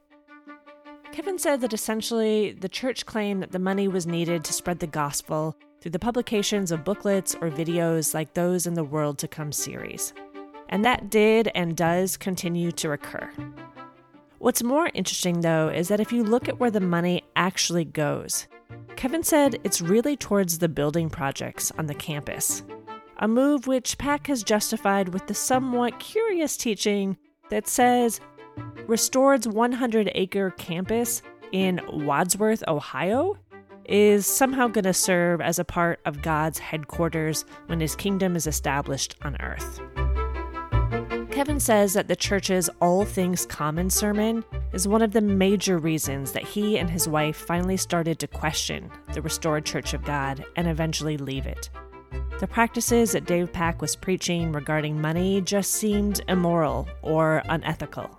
Kevin 1.12 1.38
said 1.38 1.60
that 1.60 1.74
essentially 1.74 2.52
the 2.52 2.70
church 2.70 3.04
claimed 3.04 3.42
that 3.42 3.52
the 3.52 3.58
money 3.58 3.86
was 3.86 4.06
needed 4.06 4.44
to 4.44 4.54
spread 4.54 4.78
the 4.78 4.86
gospel 4.86 5.54
through 5.80 5.90
the 5.90 5.98
publications 5.98 6.72
of 6.72 6.84
booklets 6.84 7.34
or 7.34 7.50
videos 7.50 8.14
like 8.14 8.32
those 8.32 8.66
in 8.66 8.72
the 8.72 8.84
World 8.84 9.18
to 9.18 9.28
Come 9.28 9.52
series. 9.52 10.14
And 10.70 10.82
that 10.82 11.10
did 11.10 11.50
and 11.54 11.76
does 11.76 12.16
continue 12.16 12.72
to 12.72 12.92
occur. 12.92 13.30
What's 14.38 14.62
more 14.62 14.90
interesting, 14.94 15.42
though, 15.42 15.68
is 15.68 15.88
that 15.88 16.00
if 16.00 16.12
you 16.12 16.24
look 16.24 16.48
at 16.48 16.58
where 16.58 16.70
the 16.70 16.80
money 16.80 17.24
actually 17.36 17.84
goes, 17.84 18.46
Kevin 18.96 19.22
said 19.22 19.58
it's 19.64 19.80
really 19.80 20.16
towards 20.16 20.58
the 20.58 20.68
building 20.68 21.08
projects 21.08 21.72
on 21.78 21.86
the 21.86 21.94
campus. 21.94 22.62
A 23.18 23.28
move 23.28 23.66
which 23.66 23.98
Pack 23.98 24.26
has 24.26 24.42
justified 24.42 25.10
with 25.10 25.26
the 25.26 25.34
somewhat 25.34 25.98
curious 25.98 26.56
teaching 26.56 27.16
that 27.50 27.68
says 27.68 28.20
Restored's 28.86 29.46
100 29.46 30.10
acre 30.14 30.50
campus 30.52 31.22
in 31.52 31.80
Wadsworth, 31.88 32.62
Ohio, 32.68 33.36
is 33.84 34.26
somehow 34.26 34.68
going 34.68 34.84
to 34.84 34.92
serve 34.92 35.40
as 35.40 35.58
a 35.58 35.64
part 35.64 36.00
of 36.04 36.22
God's 36.22 36.58
headquarters 36.58 37.44
when 37.66 37.80
his 37.80 37.96
kingdom 37.96 38.36
is 38.36 38.46
established 38.46 39.16
on 39.22 39.36
earth. 39.40 39.80
Kevin 41.30 41.60
says 41.60 41.94
that 41.94 42.08
the 42.08 42.16
church's 42.16 42.68
All 42.80 43.04
Things 43.04 43.46
Common 43.46 43.90
sermon 43.90 44.44
is 44.72 44.86
one 44.86 45.02
of 45.02 45.12
the 45.12 45.20
major 45.20 45.78
reasons 45.78 46.32
that 46.32 46.44
he 46.44 46.78
and 46.78 46.88
his 46.88 47.08
wife 47.08 47.36
finally 47.36 47.76
started 47.76 48.18
to 48.18 48.26
question 48.26 48.90
the 49.12 49.22
restored 49.22 49.64
Church 49.64 49.94
of 49.94 50.04
God 50.04 50.44
and 50.56 50.68
eventually 50.68 51.16
leave 51.16 51.46
it. 51.46 51.70
The 52.40 52.46
practices 52.46 53.12
that 53.12 53.26
Dave 53.26 53.52
Pack 53.52 53.82
was 53.82 53.96
preaching 53.96 54.52
regarding 54.52 55.00
money 55.00 55.40
just 55.40 55.72
seemed 55.72 56.22
immoral 56.28 56.88
or 57.02 57.42
unethical. 57.48 58.10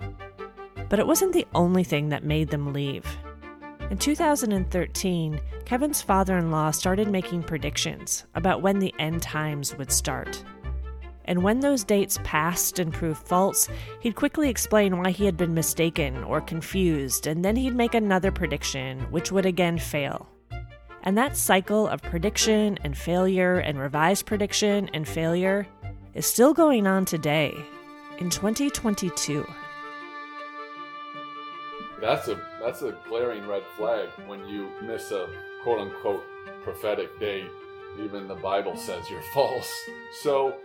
But 0.89 0.99
it 0.99 1.07
wasn't 1.07 1.33
the 1.33 1.47
only 1.55 1.83
thing 1.83 2.09
that 2.09 2.23
made 2.23 2.49
them 2.49 2.73
leave. 2.73 3.05
In 3.89 3.97
2013, 3.97 5.39
Kevin's 5.65 6.01
father 6.01 6.37
in 6.37 6.51
law 6.51 6.71
started 6.71 7.07
making 7.07 7.43
predictions 7.43 8.25
about 8.35 8.61
when 8.61 8.79
the 8.79 8.93
end 8.99 9.21
times 9.21 9.75
would 9.77 9.91
start. 9.91 10.43
And 11.25 11.43
when 11.43 11.59
those 11.59 11.83
dates 11.83 12.19
passed 12.23 12.79
and 12.79 12.93
proved 12.93 13.21
false, 13.27 13.69
he'd 13.99 14.15
quickly 14.15 14.49
explain 14.49 14.97
why 14.97 15.11
he 15.11 15.25
had 15.25 15.37
been 15.37 15.53
mistaken 15.53 16.23
or 16.23 16.41
confused, 16.41 17.27
and 17.27 17.45
then 17.45 17.55
he'd 17.55 17.75
make 17.75 17.93
another 17.93 18.31
prediction, 18.31 18.99
which 19.11 19.31
would 19.31 19.45
again 19.45 19.77
fail. 19.77 20.27
And 21.03 21.17
that 21.17 21.37
cycle 21.37 21.87
of 21.87 22.01
prediction 22.01 22.77
and 22.83 22.97
failure 22.97 23.57
and 23.57 23.79
revised 23.79 24.25
prediction 24.25 24.89
and 24.93 25.07
failure 25.07 25.67
is 26.13 26.25
still 26.25 26.53
going 26.53 26.85
on 26.85 27.05
today, 27.05 27.53
in 28.21 28.29
2022. 28.29 29.47
That's 31.99 32.27
a 32.27 32.39
that's 32.61 32.81
a 32.83 32.95
glaring 33.07 33.47
red 33.47 33.63
flag 33.77 34.09
when 34.27 34.47
you 34.47 34.69
miss 34.81 35.11
a 35.11 35.27
quote 35.63 35.79
unquote 35.79 36.23
prophetic 36.63 37.19
date. 37.19 37.49
Even 37.99 38.27
the 38.27 38.35
Bible 38.35 38.77
says 38.77 39.09
you're 39.09 39.21
false. 39.33 39.71
So 40.21 40.55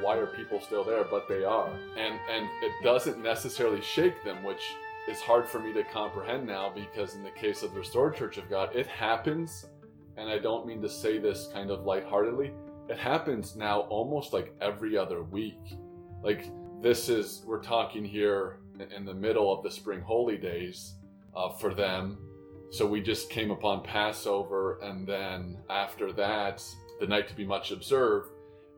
why 0.00 0.16
are 0.16 0.26
people 0.26 0.60
still 0.60 0.84
there? 0.84 1.04
But 1.04 1.28
they 1.28 1.44
are. 1.44 1.70
And 1.96 2.18
and 2.30 2.48
it 2.62 2.72
doesn't 2.82 3.22
necessarily 3.22 3.80
shake 3.80 4.22
them, 4.24 4.42
which 4.44 4.62
is 5.08 5.20
hard 5.20 5.48
for 5.48 5.60
me 5.60 5.72
to 5.72 5.84
comprehend 5.84 6.46
now 6.46 6.72
because 6.74 7.14
in 7.14 7.22
the 7.22 7.30
case 7.30 7.62
of 7.62 7.72
the 7.72 7.78
Restored 7.78 8.16
Church 8.16 8.38
of 8.38 8.50
God, 8.50 8.74
it 8.74 8.86
happens, 8.86 9.66
and 10.16 10.28
I 10.28 10.38
don't 10.38 10.66
mean 10.66 10.82
to 10.82 10.88
say 10.88 11.18
this 11.18 11.48
kind 11.52 11.70
of 11.70 11.84
lightheartedly, 11.84 12.52
it 12.88 12.98
happens 12.98 13.56
now 13.56 13.80
almost 13.82 14.32
like 14.32 14.54
every 14.60 14.96
other 14.96 15.22
week. 15.22 15.76
Like 16.22 16.50
this 16.82 17.08
is 17.08 17.42
we're 17.46 17.62
talking 17.62 18.04
here 18.04 18.58
in 18.94 19.04
the 19.04 19.14
middle 19.14 19.52
of 19.52 19.62
the 19.62 19.70
spring 19.70 20.00
holy 20.00 20.36
days 20.36 20.94
uh, 21.34 21.50
for 21.50 21.74
them. 21.74 22.18
So 22.70 22.84
we 22.84 23.00
just 23.00 23.30
came 23.30 23.52
upon 23.52 23.84
Passover, 23.84 24.80
and 24.82 25.06
then 25.06 25.56
after 25.70 26.12
that, 26.14 26.64
the 26.98 27.06
night 27.06 27.28
to 27.28 27.34
be 27.34 27.44
much 27.44 27.70
observed 27.70 28.30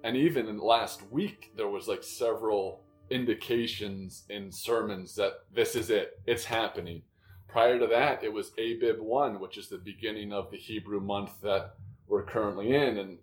and 0.05 0.17
even 0.17 0.47
in 0.47 0.59
last 0.59 1.03
week 1.11 1.53
there 1.57 1.69
was 1.69 1.89
like 1.89 2.03
several 2.03 2.85
indications 3.11 4.25
in 4.29 4.53
sermons 4.53 5.15
that 5.15 5.33
this 5.55 5.75
is 5.75 5.91
it 5.91 6.21
it's 6.27 6.45
happening. 6.45 7.03
Prior 7.49 7.79
to 7.79 7.87
that 7.87 8.23
it 8.23 8.33
was 8.33 8.53
abib 8.59 9.01
1 9.01 9.41
which 9.41 9.59
is 9.59 9.69
the 9.69 9.79
beginning 9.79 10.33
of 10.33 10.51
the 10.51 10.57
hebrew 10.57 11.01
month 11.01 11.41
that 11.43 11.75
we're 12.07 12.25
currently 12.25 12.75
in. 12.75 12.99
And 12.99 13.19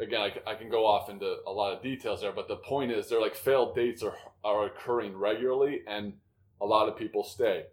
again 0.00 0.20
I, 0.20 0.50
I 0.50 0.54
can 0.54 0.70
go 0.70 0.86
off 0.86 1.10
into 1.10 1.36
a 1.46 1.50
lot 1.50 1.74
of 1.74 1.82
details 1.82 2.20
there 2.20 2.32
but 2.32 2.48
the 2.48 2.56
point 2.56 2.92
is 2.92 3.08
they're 3.08 3.20
like 3.20 3.36
failed 3.36 3.74
dates 3.74 4.02
are, 4.02 4.16
are 4.42 4.66
occurring 4.66 5.16
regularly 5.16 5.82
and 5.86 6.14
a 6.60 6.66
lot 6.66 6.88
of 6.88 6.96
people 6.96 7.22
stay. 7.22 7.64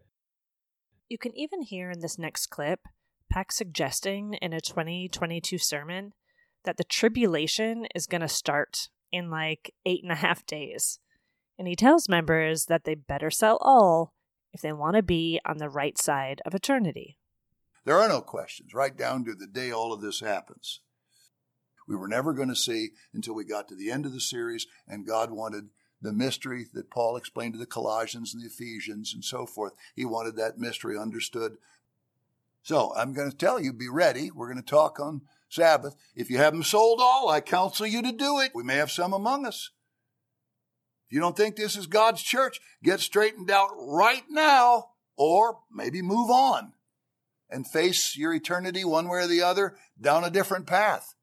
You 1.10 1.18
can 1.18 1.36
even 1.38 1.62
hear 1.62 1.92
in 1.92 2.00
this 2.00 2.20
next 2.20 2.48
clip 2.48 2.82
Pack 3.32 3.52
suggesting 3.52 4.36
in 4.36 4.54
a 4.54 4.62
2022 4.62 5.58
sermon 5.58 6.14
that 6.66 6.78
the 6.78 6.84
tribulation 6.84 7.88
is 7.96 8.08
going 8.08 8.22
to 8.22 8.28
start 8.28 8.90
in 9.12 9.30
like 9.30 9.74
eight 9.86 10.04
and 10.04 10.12
a 10.12 10.16
half 10.16 10.46
days. 10.46 11.00
And 11.58 11.68
he 11.68 11.76
tells 11.76 12.10
members 12.10 12.66
that 12.66 12.84
they 12.84 12.96
better 12.96 13.32
sell 13.32 13.58
all 13.62 14.14
if 14.52 14.62
they 14.62 14.74
want 14.74 14.96
to 14.96 15.04
be 15.04 15.40
on 15.46 15.58
the 15.58 15.70
right 15.70 15.98
side 15.98 16.42
of 16.46 16.54
eternity. 16.54 17.18
There 17.86 17.98
are 17.98 18.10
no 18.10 18.22
questions, 18.22 18.74
right 18.74 18.96
down 18.96 19.26
to 19.26 19.36
the 19.36 19.48
day 19.48 19.72
all 19.72 19.94
of 19.94 20.02
this 20.02 20.20
happens. 20.20 20.82
We 21.88 21.96
were 21.96 22.08
never 22.08 22.34
going 22.34 22.50
to 22.50 22.56
see 22.56 22.90
until 23.14 23.36
we 23.36 23.46
got 23.46 23.68
to 23.68 23.76
the 23.76 23.92
end 23.92 24.06
of 24.06 24.14
the 24.14 24.20
series, 24.20 24.66
and 24.88 25.06
God 25.06 25.32
wanted 25.32 25.70
the 26.02 26.12
mystery 26.12 26.66
that 26.74 26.90
Paul 26.90 27.16
explained 27.16 27.54
to 27.54 27.60
the 27.60 27.66
Colossians 27.66 28.34
and 28.34 28.44
the 28.44 28.48
Ephesians 28.48 29.14
and 29.14 29.24
so 29.24 29.46
forth. 29.46 29.74
He 29.96 30.04
wanted 30.04 30.36
that 30.36 30.58
mystery 30.58 30.98
understood. 30.98 31.58
So 32.64 32.94
I'm 32.96 33.14
going 33.14 33.30
to 33.30 33.38
tell 33.38 33.60
you, 33.60 33.72
be 33.72 33.90
ready. 33.90 34.32
We're 34.32 34.52
going 34.52 34.62
to 34.62 34.68
talk 34.68 35.00
on 35.00 35.22
Sabbath. 35.50 35.96
If 36.16 36.30
you 36.30 36.38
haven't 36.38 36.66
sold 36.66 37.00
all, 37.02 37.30
I 37.30 37.42
counsel 37.42 37.88
you 37.88 38.02
to 38.02 38.12
do 38.12 38.40
it. 38.40 38.52
We 38.54 38.64
may 38.64 38.76
have 38.76 38.92
some 38.92 39.14
among 39.14 39.46
us. 39.46 39.72
If 41.08 41.14
you 41.14 41.20
don't 41.20 41.38
think 41.38 41.56
this 41.56 41.76
is 41.76 41.88
God's 41.88 42.22
church, 42.22 42.60
get 42.84 43.00
straightened 43.00 43.52
out 43.52 43.70
right 43.78 44.24
now, 44.30 44.90
or 45.16 45.60
maybe 45.72 46.02
move 46.02 46.30
on 46.30 46.74
and 47.50 47.68
face 47.68 48.18
your 48.18 48.34
eternity 48.34 48.84
one 48.84 49.08
way 49.08 49.20
or 49.20 49.28
the 49.28 49.42
other 49.42 49.76
down 50.00 50.24
a 50.24 50.32
different 50.32 50.66
path. 50.66 51.14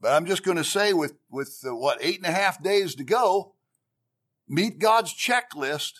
But 0.00 0.12
I'm 0.12 0.26
just 0.26 0.44
going 0.44 0.56
to 0.56 0.64
say, 0.64 0.92
with, 0.92 1.14
with 1.30 1.58
uh, 1.66 1.74
what, 1.74 1.98
eight 2.00 2.18
and 2.18 2.26
a 2.26 2.32
half 2.32 2.62
days 2.62 2.94
to 2.94 3.04
go, 3.04 3.54
meet 4.48 4.78
God's 4.78 5.12
checklist. 5.12 5.92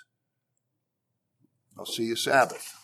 I'll 1.79 1.85
see 1.85 2.05
you 2.05 2.17
Sabbath. 2.17 2.75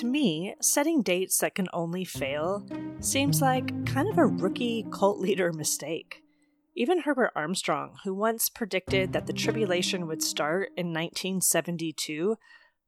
To 0.00 0.06
me, 0.06 0.54
setting 0.62 1.02
dates 1.02 1.36
that 1.40 1.54
can 1.54 1.68
only 1.74 2.06
fail 2.06 2.66
seems 3.00 3.42
like 3.42 3.84
kind 3.84 4.08
of 4.08 4.16
a 4.16 4.24
rookie 4.24 4.86
cult 4.90 5.18
leader 5.18 5.52
mistake. 5.52 6.22
Even 6.74 7.02
Herbert 7.02 7.32
Armstrong, 7.36 7.98
who 8.02 8.14
once 8.14 8.48
predicted 8.48 9.12
that 9.12 9.26
the 9.26 9.34
tribulation 9.34 10.06
would 10.06 10.22
start 10.22 10.70
in 10.74 10.86
1972, 10.86 12.34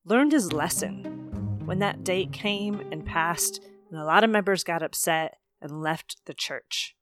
learned 0.07 0.33
his 0.33 0.55
lesson. 0.55 1.61
When 1.67 1.81
that 1.81 2.03
date 2.03 2.33
came 2.33 2.81
and 2.91 3.05
passed, 3.05 3.61
and 3.91 4.01
a 4.01 4.07
lot 4.07 4.25
of 4.25 4.31
members 4.31 4.65
got 4.65 4.83
upset 4.83 5.37
and 5.61 5.83
left 5.83 6.25
the 6.25 6.33
church. 6.33 6.97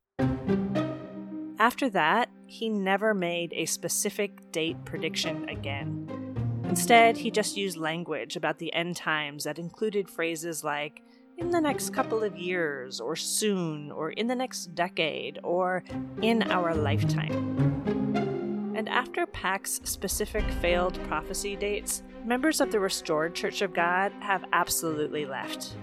After 1.61 1.89
that, 1.89 2.31
he 2.47 2.69
never 2.69 3.15
made 3.15 3.53
a 3.53 3.65
specific 3.65 4.51
date 4.51 4.85
prediction 4.85 5.49
again. 5.49 6.30
Instead, 6.71 7.17
he 7.17 7.33
just 7.33 7.57
used 7.57 7.77
language 7.77 8.37
about 8.37 8.59
the 8.59 8.73
end 8.73 8.95
times 8.95 9.43
that 9.43 9.59
included 9.59 10.09
phrases 10.09 10.63
like, 10.63 11.03
in 11.37 11.51
the 11.51 11.61
next 11.61 11.93
couple 11.93 12.23
of 12.23 12.39
years, 12.39 13.01
or 13.01 13.17
soon, 13.17 13.91
or 13.91 14.11
in 14.11 14.29
the 14.29 14.37
next 14.37 14.73
decade, 14.77 15.41
or 15.43 15.83
in 16.23 16.45
our 16.45 16.73
lifetime. 16.73 18.73
And 18.77 18.89
after 18.89 19.27
Pack's 19.27 19.81
specific 19.83 20.45
failed 20.61 20.97
prophecy 21.09 21.57
dates, 21.57 22.05
members 22.25 22.61
of 22.61 22.71
the 22.71 22.79
Restored 22.79 23.35
Church 23.35 23.63
of 23.63 23.75
God 23.75 24.13
have 24.21 24.45
absolutely 24.53 25.27
left. 25.27 25.75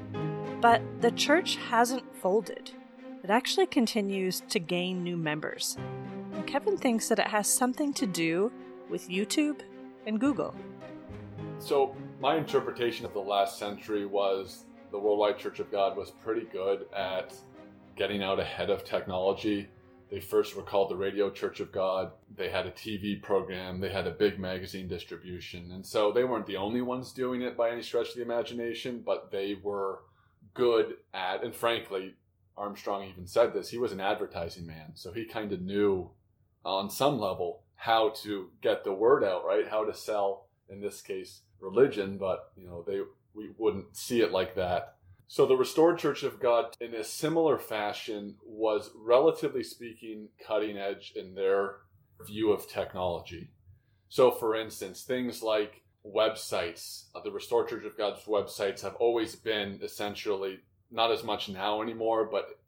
But 0.62 0.82
the 1.02 1.12
church 1.12 1.58
hasn't 1.69 2.15
folded. 2.15 2.71
It 3.26 3.30
actually 3.30 3.67
continues 3.67 4.41
to 4.47 4.58
gain 4.58 5.04
new 5.04 5.17
members. 5.17 5.78
And 6.32 6.47
Kevin 6.47 6.78
thinks 6.78 7.10
that 7.10 7.19
it 7.19 7.28
has 7.28 7.54
something 7.54 7.91
to 7.95 8.06
do 8.06 8.54
with 8.89 9.10
YouTube 9.10 9.60
and 10.06 10.21
Google. 10.21 10.56
So, 11.60 11.96
my 12.22 12.38
interpretation 12.38 13.06
of 13.06 13.13
the 13.13 13.20
last 13.20 13.60
century 13.60 14.06
was 14.06 14.65
the 14.91 15.00
Worldwide 15.00 15.38
Church 15.38 15.60
of 15.60 15.72
God 15.72 15.98
was 15.98 16.12
pretty 16.12 16.48
good 16.52 16.86
at 16.96 17.34
getting 17.96 18.24
out 18.24 18.39
ahead 18.39 18.70
of 18.70 18.86
technology. 18.86 19.67
They 20.10 20.22
first 20.22 20.56
were 20.56 20.63
called 20.63 20.89
the 20.89 20.96
Radio 20.96 21.30
Church 21.30 21.60
of 21.60 21.72
God. 21.72 22.12
They 22.34 22.50
had 22.50 22.67
a 22.67 22.72
TV 22.72 23.22
program. 23.22 23.82
They 23.82 23.89
had 23.89 24.08
a 24.08 24.12
big 24.12 24.39
magazine 24.39 24.88
distribution. 24.88 25.72
And 25.72 25.86
so 25.86 26.12
they 26.12 26.24
weren't 26.24 26.46
the 26.46 26.56
only 26.56 26.82
ones 26.82 27.12
doing 27.12 27.41
it 27.41 27.58
by 27.58 27.72
any 27.72 27.82
stretch 27.82 28.10
of 28.10 28.15
the 28.15 28.22
imagination, 28.22 29.04
but 29.06 29.32
they 29.32 29.58
were 29.62 30.04
good 30.54 30.96
at, 31.13 31.43
and 31.43 31.54
frankly, 31.54 32.15
Armstrong 32.56 33.04
even 33.10 33.28
said 33.28 33.54
this, 33.54 33.70
he 33.70 33.78
was 33.78 33.91
an 33.91 34.00
advertising 34.00 34.65
man. 34.65 34.91
So 34.93 35.12
he 35.12 35.26
kind 35.26 35.52
of 35.52 35.62
knew 35.62 36.12
on 36.63 36.89
some 36.89 37.20
level 37.20 37.63
how 37.76 38.10
to 38.24 38.52
get 38.62 38.84
the 38.84 38.93
word 38.93 39.24
out, 39.24 39.46
right? 39.46 39.67
How 39.67 39.84
to 39.84 39.93
sell, 39.93 40.48
in 40.70 40.80
this 40.80 41.02
case, 41.02 41.41
religion, 41.60 42.17
but 42.17 42.52
you 42.56 42.67
know, 42.67 42.84
they 42.86 43.02
we 43.34 43.52
wouldn't 43.58 43.96
see 43.96 44.22
it 44.22 44.32
like 44.32 44.56
that. 44.56 44.96
So 45.28 45.46
the 45.46 45.58
restored 45.58 46.00
Church 46.00 46.24
of 46.24 46.39
God, 46.39 46.76
in 46.80 46.93
a 46.93 47.04
similar 47.04 47.58
fashion, 47.58 48.36
was 48.46 48.91
relatively 48.96 49.63
speaking 49.63 50.30
cutting 50.46 50.78
edge 50.78 51.13
in 51.15 51.36
their 51.36 51.76
view 52.26 52.52
of 52.52 52.67
technology. 52.67 53.50
So, 54.10 54.32
for 54.32 54.56
instance, 54.56 55.04
things 55.04 55.43
like 55.43 55.84
websites, 56.06 57.06
uh, 57.13 57.20
the 57.22 57.32
Restored 57.32 57.67
Church 57.67 57.84
of 57.84 57.98
God's 57.98 58.24
websites 58.24 58.82
have 58.82 58.96
always 58.96 59.36
been 59.36 59.80
essentially 59.84 60.60
not 60.89 61.12
as 61.12 61.24
much 61.24 61.50
now 61.50 61.82
anymore, 61.82 62.30
but 62.32 62.60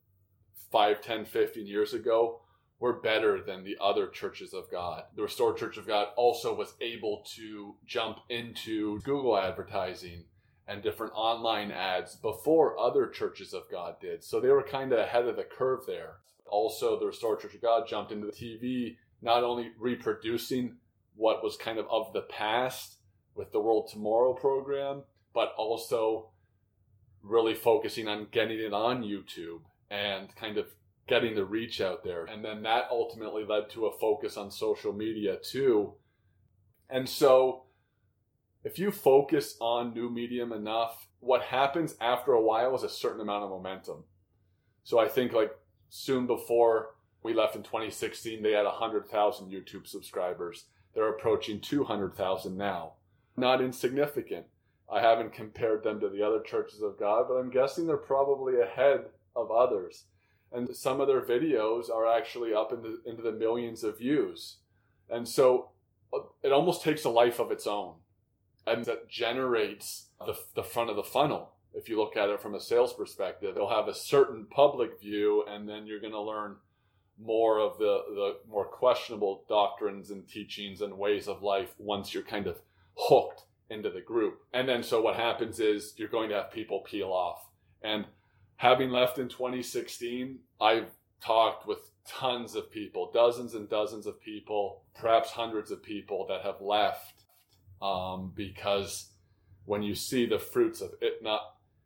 5, 0.72 1.02
10, 1.02 1.26
15 1.26 1.66
years 1.66 1.94
ago, 1.94 2.42
were 2.80 2.94
better 2.94 3.42
than 3.42 3.64
the 3.64 3.78
other 3.82 4.08
churches 4.08 4.54
of 4.54 4.72
God. 4.72 5.04
The 5.16 5.24
Restored 5.24 5.58
Church 5.58 5.78
of 5.78 5.86
God 5.86 6.08
also 6.16 6.56
was 6.56 6.74
able 6.80 7.24
to 7.36 7.76
jump 7.86 8.20
into 8.30 9.02
Google 9.02 9.38
advertising 9.38 10.24
and 10.68 10.82
different 10.82 11.14
online 11.16 11.72
ads 11.72 12.16
before 12.16 12.80
other 12.80 13.08
churches 13.08 13.54
of 13.54 13.64
God 13.70 13.96
did. 14.00 14.24
So 14.24 14.40
they 14.40 14.50
were 14.50 14.64
kind 14.64 14.94
of 14.94 15.00
ahead 15.00 15.26
of 15.26 15.36
the 15.36 15.44
curve 15.44 15.82
there. 15.88 16.18
Also, 16.46 16.98
the 16.98 17.08
Restored 17.08 17.42
Church 17.42 17.56
of 17.56 17.62
God 17.62 17.88
jumped 17.88 18.12
into 18.12 18.28
the 18.28 18.32
TV, 18.32 18.98
not 19.22 19.44
only 19.44 19.72
reproducing 19.78 20.78
what 21.16 21.44
was 21.44 21.58
kind 21.58 21.80
of 21.80 21.86
of 21.90 22.14
the 22.14 22.22
past 22.22 22.96
with 23.36 23.52
the 23.52 23.60
World 23.60 23.90
Tomorrow 23.92 24.34
program, 24.34 25.04
but 25.34 25.54
also 25.58 26.30
really 27.24 27.54
focusing 27.54 28.08
on 28.08 28.28
getting 28.32 28.60
it 28.60 28.74
on 28.74 29.04
YouTube 29.04 29.62
and 29.92 30.34
kind 30.36 30.58
of 30.58 30.68
getting 31.10 31.36
the 31.36 31.44
reach 31.44 31.82
out 31.82 32.04
there. 32.04 32.26
And 32.26 32.46
then 32.46 32.62
that 32.64 32.88
ultimately 32.92 33.44
led 33.44 33.70
to 33.72 33.88
a 33.88 33.98
focus 33.98 34.38
on 34.38 34.52
social 34.52 34.94
media 34.94 35.38
too. 35.38 35.96
And 36.90 37.10
so 37.10 37.64
if 38.64 38.80
you 38.80 38.92
focus 38.92 39.56
on 39.60 39.94
new 39.94 40.10
medium 40.10 40.54
enough, 40.54 41.08
what 41.20 41.42
happens 41.42 41.96
after 42.00 42.34
a 42.34 42.42
while 42.42 42.76
is 42.76 42.84
a 42.84 42.90
certain 42.90 43.22
amount 43.22 43.44
of 43.44 43.50
momentum. 43.50 44.04
So 44.84 45.00
I 45.00 45.08
think 45.08 45.34
like 45.34 45.52
soon 45.90 46.28
before 46.28 46.96
we 47.24 47.34
left 47.34 47.56
in 47.56 47.64
2016, 47.64 48.42
they 48.42 48.54
had 48.54 48.66
100,000 48.66 49.52
YouTube 49.52 49.88
subscribers. 49.88 50.66
They're 50.94 51.10
approaching 51.10 51.60
200,000 51.60 52.56
now. 52.58 52.94
Not 53.36 53.62
insignificant. 53.62 54.46
I 54.92 55.02
haven't 55.02 55.34
compared 55.34 55.84
them 55.84 56.00
to 56.00 56.10
the 56.10 56.24
other 56.24 56.42
churches 56.42 56.82
of 56.82 57.00
God, 57.00 57.26
but 57.28 57.36
I'm 57.36 57.52
guessing 57.52 57.86
they're 57.86 57.98
probably 57.98 58.60
ahead 58.60 59.06
of 59.36 59.52
others. 59.52 60.06
And 60.52 60.76
some 60.76 61.00
of 61.00 61.08
their 61.08 61.22
videos 61.22 61.90
are 61.90 62.08
actually 62.08 62.54
up 62.54 62.72
into, 62.72 62.98
into 63.06 63.22
the 63.22 63.32
millions 63.32 63.84
of 63.84 64.00
views. 64.00 64.58
And 65.10 65.28
so 65.28 65.70
uh, 66.14 66.20
it 66.44 66.52
almost 66.52 66.84
takes 66.84 67.04
a 67.04 67.10
life 67.10 67.40
of 67.40 67.52
its 67.52 67.68
own 67.68 67.96
and 68.70 68.86
that 68.86 69.10
generates 69.10 70.10
the, 70.26 70.38
the 70.56 70.64
front 70.64 70.90
of 70.90 70.96
the 70.96 71.04
funnel. 71.04 71.54
If 71.74 71.90
you 71.90 71.98
look 71.98 72.18
at 72.18 72.30
it 72.30 72.42
from 72.42 72.56
a 72.56 72.60
sales 72.60 72.94
perspective, 72.94 73.56
they'll 73.56 73.70
have 73.70 73.88
a 73.88 73.94
certain 73.94 74.48
public 74.50 75.00
view, 75.00 75.44
and 75.48 75.68
then 75.68 75.86
you're 75.86 76.00
going 76.00 76.14
to 76.14 76.22
learn 76.22 76.56
more 77.22 77.60
of 77.60 77.78
the, 77.78 78.02
the 78.10 78.38
more 78.50 78.66
questionable 78.66 79.44
doctrines 79.50 80.10
and 80.10 80.28
teachings 80.28 80.82
and 80.82 80.98
ways 80.98 81.28
of 81.28 81.44
life 81.44 81.74
once 81.78 82.14
you're 82.14 82.24
kind 82.24 82.48
of 82.48 82.62
hooked 82.96 83.44
into 83.70 83.90
the 83.90 84.02
group. 84.02 84.40
And 84.54 84.68
then 84.68 84.84
so 84.84 85.02
what 85.02 85.16
happens 85.16 85.60
is 85.60 85.94
you're 85.98 86.08
going 86.08 86.30
to 86.30 86.36
have 86.36 86.52
people 86.52 86.80
peel 86.80 87.10
off. 87.10 87.46
And 87.82 88.06
having 88.60 88.90
left 88.90 89.18
in 89.18 89.30
2016, 89.30 90.38
I've 90.60 90.90
talked 91.22 91.66
with 91.66 91.92
tons 92.06 92.56
of 92.56 92.70
people, 92.70 93.10
dozens 93.14 93.54
and 93.54 93.70
dozens 93.70 94.06
of 94.06 94.20
people, 94.20 94.84
perhaps 94.94 95.32
hundreds 95.32 95.72
of 95.72 95.82
people 95.82 96.26
that 96.28 96.42
have 96.42 96.60
left 96.60 97.24
um, 97.82 98.34
because 98.36 99.12
when 99.64 99.82
you 99.82 99.96
see 99.96 100.26
the 100.26 100.40
fruits 100.40 100.82
of 100.82 100.92
it 101.00 101.22
not 101.22 101.42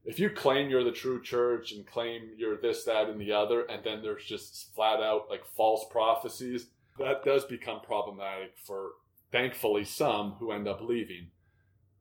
if 0.05 0.17
you 0.17 0.29
claim 0.29 0.69
you're 0.69 0.83
the 0.83 0.91
true 0.91 1.21
church 1.21 1.73
and 1.73 1.85
claim 1.85 2.29
you're 2.37 2.57
this 2.57 2.85
that 2.85 3.09
and 3.09 3.19
the 3.19 3.31
other 3.31 3.63
and 3.65 3.83
then 3.83 4.01
there's 4.01 4.23
just 4.23 4.73
flat 4.73 5.01
out 5.01 5.27
like 5.29 5.45
false 5.45 5.85
prophecies 5.91 6.67
that 6.97 7.23
does 7.23 7.45
become 7.45 7.81
problematic 7.81 8.53
for 8.55 8.91
thankfully 9.31 9.83
some 9.83 10.31
who 10.33 10.51
end 10.51 10.67
up 10.67 10.81
leaving. 10.81 11.27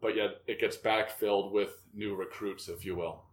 But 0.00 0.16
yet 0.16 0.42
it 0.46 0.60
gets 0.60 0.76
backfilled 0.76 1.52
with 1.52 1.82
new 1.94 2.14
recruits 2.14 2.68
if 2.68 2.84
you 2.84 2.96
will 2.96 3.24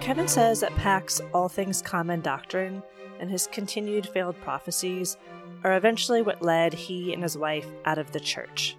Kevin 0.00 0.28
says 0.28 0.60
that 0.60 0.74
Pack's 0.76 1.20
All 1.32 1.48
Things 1.48 1.82
Common 1.82 2.20
doctrine 2.20 2.82
and 3.20 3.30
his 3.30 3.46
continued 3.46 4.08
failed 4.08 4.40
prophecies 4.40 5.16
are 5.62 5.76
eventually 5.76 6.22
what 6.22 6.42
led 6.42 6.72
he 6.72 7.12
and 7.12 7.22
his 7.22 7.36
wife 7.36 7.66
out 7.84 7.98
of 7.98 8.12
the 8.12 8.20
church. 8.20 8.76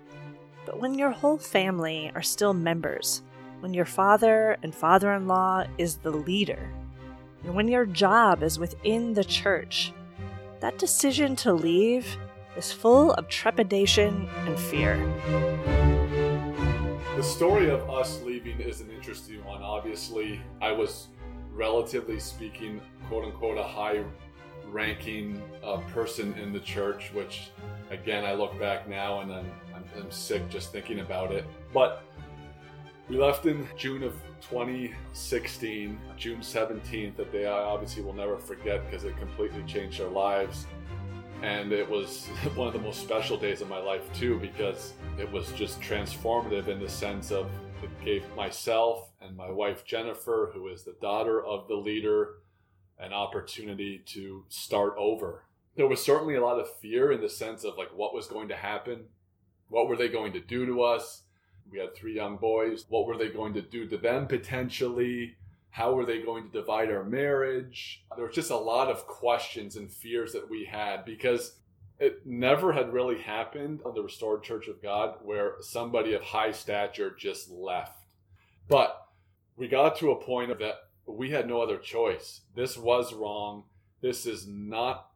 But 0.65 0.79
when 0.79 0.95
your 0.95 1.11
whole 1.11 1.37
family 1.37 2.11
are 2.15 2.21
still 2.21 2.53
members, 2.53 3.21
when 3.59 3.73
your 3.73 3.85
father 3.85 4.57
and 4.63 4.73
father 4.73 5.13
in 5.13 5.27
law 5.27 5.65
is 5.77 5.97
the 5.97 6.11
leader, 6.11 6.71
and 7.43 7.55
when 7.55 7.67
your 7.67 7.85
job 7.85 8.43
is 8.43 8.59
within 8.59 9.13
the 9.13 9.23
church, 9.23 9.93
that 10.59 10.77
decision 10.77 11.35
to 11.37 11.53
leave 11.53 12.17
is 12.55 12.71
full 12.71 13.11
of 13.13 13.27
trepidation 13.27 14.27
and 14.45 14.59
fear. 14.59 15.90
The 17.21 17.27
story 17.27 17.69
of 17.69 17.87
us 17.87 18.19
leaving 18.23 18.59
is 18.61 18.81
an 18.81 18.89
interesting 18.89 19.45
one. 19.45 19.61
Obviously, 19.61 20.41
I 20.59 20.71
was 20.71 21.09
relatively 21.53 22.19
speaking, 22.19 22.81
quote 23.09 23.25
unquote, 23.25 23.59
a 23.59 23.63
high 23.63 24.03
ranking 24.71 25.39
uh, 25.63 25.81
person 25.93 26.33
in 26.33 26.51
the 26.51 26.59
church, 26.61 27.11
which 27.13 27.51
again, 27.91 28.25
I 28.25 28.33
look 28.33 28.59
back 28.59 28.89
now 28.89 29.19
and 29.19 29.31
I'm, 29.31 29.51
I'm, 29.75 29.83
I'm 29.95 30.09
sick 30.09 30.49
just 30.49 30.71
thinking 30.71 31.01
about 31.01 31.31
it. 31.31 31.45
But 31.71 32.03
we 33.07 33.19
left 33.19 33.45
in 33.45 33.67
June 33.77 34.01
of 34.01 34.15
2016, 34.41 35.99
June 36.17 36.39
17th, 36.39 37.19
a 37.19 37.25
day 37.25 37.45
I 37.45 37.51
obviously 37.51 38.01
will 38.01 38.13
never 38.13 38.39
forget 38.39 38.83
because 38.89 39.03
it 39.03 39.15
completely 39.19 39.61
changed 39.67 40.01
our 40.01 40.09
lives. 40.09 40.65
And 41.41 41.71
it 41.71 41.89
was 41.89 42.27
one 42.55 42.67
of 42.67 42.73
the 42.73 42.79
most 42.79 43.01
special 43.01 43.37
days 43.37 43.61
of 43.61 43.69
my 43.69 43.79
life, 43.79 44.11
too, 44.13 44.39
because 44.39 44.93
it 45.17 45.31
was 45.31 45.51
just 45.53 45.81
transformative 45.81 46.67
in 46.67 46.79
the 46.79 46.89
sense 46.89 47.31
of 47.31 47.49
it 47.83 47.89
gave 48.05 48.23
myself 48.35 49.09
and 49.21 49.35
my 49.35 49.49
wife 49.49 49.83
Jennifer, 49.85 50.51
who 50.53 50.67
is 50.67 50.83
the 50.83 50.95
daughter 51.01 51.43
of 51.43 51.67
the 51.67 51.75
leader 51.75 52.35
an 52.99 53.13
opportunity 53.13 54.03
to 54.05 54.45
start 54.49 54.93
over. 54.97 55.43
There 55.75 55.87
was 55.87 56.03
certainly 56.03 56.35
a 56.35 56.41
lot 56.41 56.59
of 56.59 56.71
fear 56.77 57.11
in 57.11 57.21
the 57.21 57.29
sense 57.29 57.63
of 57.63 57.77
like 57.77 57.89
what 57.95 58.13
was 58.13 58.27
going 58.27 58.49
to 58.49 58.55
happen, 58.55 59.05
what 59.69 59.87
were 59.87 59.95
they 59.95 60.09
going 60.09 60.33
to 60.33 60.39
do 60.39 60.65
to 60.65 60.83
us? 60.83 61.23
We 61.71 61.79
had 61.79 61.95
three 61.95 62.13
young 62.13 62.37
boys. 62.37 62.85
What 62.89 63.07
were 63.07 63.17
they 63.17 63.29
going 63.29 63.53
to 63.53 63.61
do 63.61 63.87
to 63.87 63.97
them 63.97 64.27
potentially? 64.27 65.37
How 65.71 65.93
were 65.93 66.05
they 66.05 66.21
going 66.21 66.45
to 66.45 66.51
divide 66.51 66.91
our 66.91 67.03
marriage? 67.03 68.05
There 68.15 68.25
was 68.25 68.35
just 68.35 68.51
a 68.51 68.57
lot 68.57 68.89
of 68.89 69.07
questions 69.07 69.75
and 69.75 69.91
fears 69.91 70.33
that 70.33 70.49
we 70.49 70.65
had 70.65 71.05
because 71.05 71.55
it 71.97 72.25
never 72.25 72.73
had 72.73 72.93
really 72.93 73.19
happened 73.19 73.81
on 73.85 73.93
the 73.93 74.01
Restored 74.01 74.43
Church 74.43 74.67
of 74.67 74.81
God 74.81 75.15
where 75.23 75.55
somebody 75.61 76.13
of 76.13 76.21
high 76.21 76.51
stature 76.51 77.15
just 77.17 77.49
left. 77.49 78.05
But 78.67 79.07
we 79.55 79.67
got 79.67 79.97
to 79.97 80.11
a 80.11 80.23
point 80.23 80.51
of 80.51 80.59
that 80.59 80.75
we 81.05 81.31
had 81.31 81.47
no 81.47 81.61
other 81.61 81.77
choice. 81.77 82.41
This 82.55 82.77
was 82.77 83.13
wrong. 83.13 83.63
This 84.01 84.25
is 84.25 84.47
not, 84.47 85.09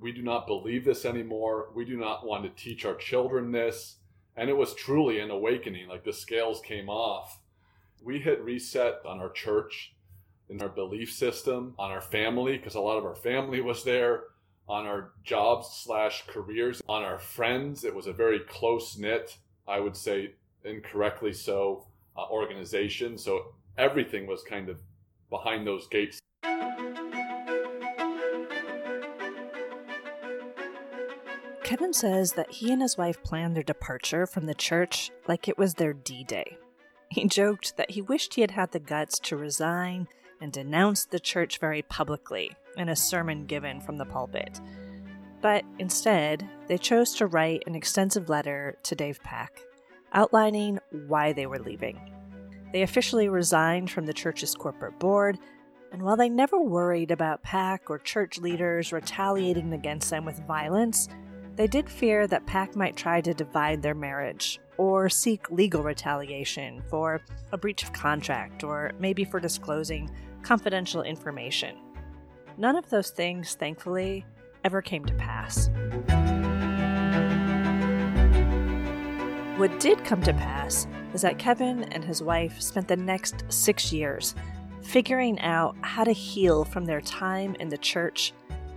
we 0.00 0.12
do 0.12 0.22
not 0.22 0.46
believe 0.46 0.84
this 0.84 1.04
anymore. 1.04 1.68
We 1.74 1.84
do 1.84 1.96
not 1.96 2.26
want 2.26 2.44
to 2.44 2.62
teach 2.62 2.84
our 2.84 2.94
children 2.94 3.52
this. 3.52 3.96
And 4.36 4.50
it 4.50 4.56
was 4.56 4.74
truly 4.74 5.20
an 5.20 5.30
awakening. 5.30 5.88
Like 5.88 6.04
the 6.04 6.12
scales 6.12 6.60
came 6.60 6.88
off. 6.88 7.40
We 8.02 8.18
hit 8.18 8.42
reset 8.42 9.00
on 9.06 9.20
our 9.20 9.30
church, 9.30 9.93
in 10.48 10.60
our 10.60 10.68
belief 10.68 11.12
system, 11.12 11.74
on 11.78 11.90
our 11.90 12.00
family, 12.00 12.56
because 12.56 12.74
a 12.74 12.80
lot 12.80 12.98
of 12.98 13.04
our 13.04 13.14
family 13.14 13.60
was 13.60 13.84
there, 13.84 14.24
on 14.68 14.86
our 14.86 15.12
jobs 15.22 15.68
slash 15.84 16.24
careers, 16.26 16.82
on 16.88 17.02
our 17.02 17.18
friends. 17.18 17.84
It 17.84 17.94
was 17.94 18.06
a 18.06 18.12
very 18.12 18.40
close 18.40 18.96
knit, 18.96 19.36
I 19.66 19.80
would 19.80 19.96
say 19.96 20.34
incorrectly 20.64 21.32
so, 21.32 21.86
uh, 22.16 22.26
organization. 22.30 23.18
So 23.18 23.54
everything 23.76 24.26
was 24.26 24.42
kind 24.42 24.68
of 24.68 24.78
behind 25.30 25.66
those 25.66 25.86
gates. 25.88 26.20
Kevin 31.62 31.94
says 31.94 32.34
that 32.34 32.50
he 32.50 32.70
and 32.72 32.82
his 32.82 32.96
wife 32.98 33.22
planned 33.22 33.56
their 33.56 33.62
departure 33.62 34.26
from 34.26 34.46
the 34.46 34.54
church 34.54 35.10
like 35.26 35.48
it 35.48 35.58
was 35.58 35.74
their 35.74 35.94
D 35.94 36.22
Day. 36.22 36.58
He 37.10 37.26
joked 37.26 37.76
that 37.76 37.92
he 37.92 38.02
wished 38.02 38.34
he 38.34 38.42
had 38.42 38.52
had 38.52 38.72
the 38.72 38.78
guts 38.78 39.18
to 39.20 39.36
resign 39.36 40.06
and 40.40 40.52
denounced 40.52 41.10
the 41.10 41.20
church 41.20 41.58
very 41.58 41.82
publicly 41.82 42.52
in 42.76 42.88
a 42.88 42.96
sermon 42.96 43.46
given 43.46 43.80
from 43.80 43.96
the 43.96 44.04
pulpit. 44.04 44.60
But 45.40 45.64
instead, 45.78 46.48
they 46.68 46.78
chose 46.78 47.14
to 47.16 47.26
write 47.26 47.64
an 47.66 47.74
extensive 47.74 48.28
letter 48.28 48.78
to 48.84 48.94
Dave 48.94 49.22
Pack, 49.22 49.60
outlining 50.12 50.78
why 51.06 51.32
they 51.32 51.46
were 51.46 51.58
leaving. 51.58 52.00
They 52.72 52.82
officially 52.82 53.28
resigned 53.28 53.90
from 53.90 54.06
the 54.06 54.12
church's 54.12 54.54
corporate 54.54 54.98
board, 54.98 55.38
and 55.92 56.02
while 56.02 56.16
they 56.16 56.28
never 56.28 56.60
worried 56.60 57.10
about 57.10 57.42
Pack 57.42 57.88
or 57.88 57.98
church 57.98 58.38
leaders 58.38 58.92
retaliating 58.92 59.72
against 59.72 60.10
them 60.10 60.24
with 60.24 60.46
violence, 60.46 61.08
they 61.56 61.68
did 61.68 61.88
fear 61.88 62.26
that 62.26 62.46
Pack 62.46 62.74
might 62.74 62.96
try 62.96 63.20
to 63.20 63.32
divide 63.32 63.82
their 63.82 63.94
marriage 63.94 64.60
or 64.76 65.08
seek 65.08 65.50
legal 65.50 65.82
retaliation 65.82 66.82
for 66.88 67.20
a 67.52 67.58
breach 67.58 67.82
of 67.82 67.92
contract 67.92 68.64
or 68.64 68.92
maybe 68.98 69.24
for 69.24 69.40
disclosing 69.40 70.10
confidential 70.42 71.02
information. 71.02 71.76
None 72.56 72.76
of 72.76 72.88
those 72.90 73.10
things, 73.10 73.54
thankfully, 73.54 74.24
ever 74.64 74.80
came 74.80 75.04
to 75.04 75.14
pass. 75.14 75.68
What 79.58 79.78
did 79.78 80.04
come 80.04 80.22
to 80.22 80.32
pass 80.34 80.86
is 81.14 81.22
that 81.22 81.38
Kevin 81.38 81.84
and 81.84 82.04
his 82.04 82.22
wife 82.22 82.60
spent 82.60 82.88
the 82.88 82.96
next 82.96 83.44
six 83.48 83.92
years 83.92 84.34
figuring 84.82 85.40
out 85.40 85.76
how 85.80 86.04
to 86.04 86.12
heal 86.12 86.64
from 86.64 86.84
their 86.84 87.00
time 87.00 87.54
in 87.60 87.68
the 87.68 87.78
church 87.78 88.32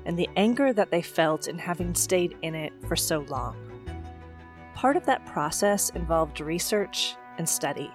and 0.06 0.18
the 0.18 0.30
anger 0.38 0.72
that 0.72 0.90
they 0.90 1.02
felt 1.02 1.48
in 1.48 1.58
having 1.58 1.94
stayed 1.94 2.38
in 2.42 2.56
it 2.56 2.72
for 2.88 2.96
so 2.96 3.20
long. 3.28 3.67
Part 4.78 4.96
of 4.96 5.08
that 5.08 5.26
process 5.26 5.90
involved 5.90 6.40
research 6.40 7.16
and 7.40 7.50
study. 7.50 7.92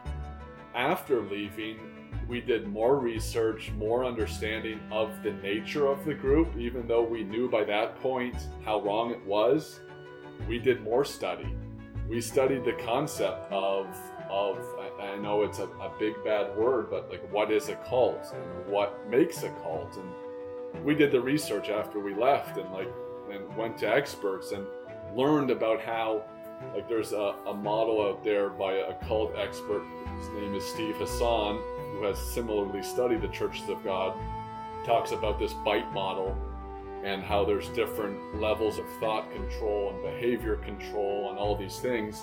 After 0.74 1.22
leaving, 1.22 1.78
we 2.26 2.40
did 2.40 2.66
more 2.66 2.98
research, 2.98 3.70
more 3.78 4.04
understanding 4.04 4.80
of 4.90 5.22
the 5.22 5.30
nature 5.30 5.86
of 5.86 6.04
the 6.04 6.14
group, 6.14 6.56
even 6.58 6.88
though 6.88 7.04
we 7.04 7.22
knew 7.22 7.48
by 7.48 7.62
that 7.62 8.00
point 8.00 8.34
how 8.64 8.80
wrong 8.80 9.12
it 9.12 9.24
was. 9.24 9.78
We 10.48 10.58
did 10.58 10.82
more 10.82 11.04
study. 11.04 11.54
We 12.08 12.20
studied 12.20 12.64
the 12.64 12.76
concept 12.84 13.52
of 13.52 13.86
of 14.28 14.58
I, 15.00 15.14
know 15.18 15.44
it's 15.44 15.60
a, 15.60 15.66
a 15.66 15.92
big 16.00 16.14
bad 16.24 16.56
word, 16.56 16.90
but 16.90 17.08
like 17.08 17.22
what 17.32 17.52
is 17.52 17.68
a 17.68 17.76
cult 17.76 18.34
and 18.34 18.66
what 18.66 19.08
makes 19.08 19.44
a 19.44 19.50
cult 19.62 19.96
and 19.98 20.84
we 20.84 20.96
did 20.96 21.12
the 21.12 21.20
research 21.20 21.68
after 21.68 22.00
we 22.00 22.12
left 22.12 22.56
and 22.56 22.72
like 22.72 22.88
and 23.30 23.56
went 23.56 23.78
to 23.78 23.88
experts 23.88 24.50
and 24.50 24.66
learned 25.14 25.50
about 25.50 25.80
how 25.80 26.24
like 26.74 26.88
there's 26.88 27.12
a, 27.12 27.34
a 27.46 27.54
model 27.54 28.02
out 28.02 28.24
there 28.24 28.48
by 28.50 28.72
a 28.74 28.94
cult 29.06 29.32
expert. 29.36 29.84
His 30.18 30.28
name 30.30 30.54
is 30.54 30.64
steve 30.64 30.96
hassan 30.96 31.60
who 31.92 32.04
has 32.04 32.18
similarly 32.18 32.82
studied 32.82 33.22
the 33.22 33.28
churches 33.28 33.68
of 33.68 33.82
god. 33.84 34.14
Talks 34.84 35.12
about 35.12 35.38
this 35.38 35.52
bite 35.64 35.90
model 35.92 36.36
and 37.04 37.22
how 37.22 37.44
there's 37.44 37.68
different 37.70 38.40
levels 38.40 38.78
of 38.78 38.86
thought 39.00 39.30
control 39.32 39.90
and 39.90 40.02
behavior 40.02 40.56
control 40.56 41.30
and 41.30 41.38
all 41.38 41.56
these 41.56 41.78
things. 41.78 42.22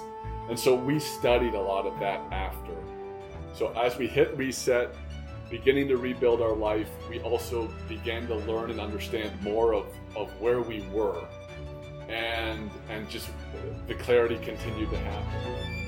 And 0.49 0.58
so 0.58 0.73
we 0.73 0.99
studied 0.99 1.54
a 1.54 1.62
lot 1.62 1.86
of 1.86 1.99
that 1.99 2.21
after. 2.32 2.73
So 3.54 3.71
as 3.73 3.97
we 3.97 4.08
hit 4.08 4.36
reset 4.38 4.95
beginning 5.49 5.88
to 5.88 5.97
rebuild 5.97 6.41
our 6.41 6.56
life, 6.56 6.89
we 7.10 7.19
also 7.21 7.67
began 7.88 8.28
to 8.28 8.36
learn 8.36 8.71
and 8.71 8.80
understand 8.80 9.32
more 9.41 9.73
of, 9.73 9.86
of 10.15 10.30
where 10.39 10.62
we 10.62 10.82
were. 10.93 11.23
And, 12.10 12.69
and 12.89 13.10
just 13.10 13.30
the 13.88 13.93
clarity 13.93 14.38
continued 14.38 14.89
to 14.89 14.98
happen. 14.98 15.80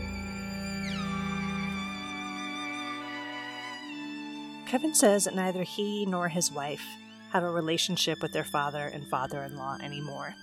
Kevin 4.68 4.96
says 4.96 5.26
that 5.26 5.36
neither 5.36 5.64
he 5.64 6.06
nor 6.06 6.30
his 6.30 6.50
wife 6.52 6.86
have 7.32 7.44
a 7.44 7.50
relationship 7.50 8.22
with 8.22 8.32
their 8.32 8.46
father 8.46 8.90
and 8.94 9.06
father 9.08 9.44
in 9.44 9.58
law 9.58 9.78
anymore. 9.84 10.34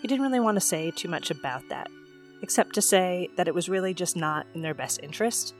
He 0.00 0.06
didn't 0.06 0.22
really 0.24 0.38
want 0.38 0.56
to 0.56 0.60
say 0.60 0.92
too 0.92 1.08
much 1.08 1.32
about 1.32 1.62
that, 1.70 1.88
except 2.42 2.74
to 2.74 2.82
say 2.82 3.28
that 3.36 3.48
it 3.48 3.54
was 3.54 3.68
really 3.68 3.94
just 3.94 4.14
not 4.14 4.46
in 4.54 4.62
their 4.62 4.74
best 4.74 5.00
interest 5.02 5.54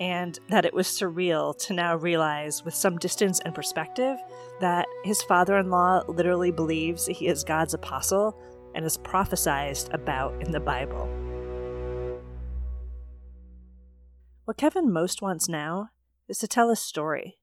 and 0.00 0.38
that 0.48 0.64
it 0.64 0.72
was 0.72 0.86
surreal 0.86 1.56
to 1.66 1.74
now 1.74 1.94
realize, 1.94 2.64
with 2.64 2.74
some 2.74 2.96
distance 2.98 3.40
and 3.40 3.54
perspective, 3.54 4.16
that 4.60 4.86
his 5.04 5.22
father 5.22 5.58
in 5.58 5.70
law 5.70 6.02
literally 6.08 6.50
believes 6.50 7.06
he 7.06 7.26
is 7.26 7.44
God's 7.44 7.74
apostle 7.74 8.36
and 8.74 8.84
is 8.84 8.98
prophesized 8.98 9.92
about 9.92 10.40
in 10.42 10.52
the 10.52 10.60
Bible. 10.60 11.08
What 14.44 14.56
Kevin 14.56 14.92
most 14.92 15.22
wants 15.22 15.48
now 15.48 15.90
is 16.28 16.38
to 16.38 16.48
tell 16.48 16.70
a 16.70 16.76
story 16.76 17.38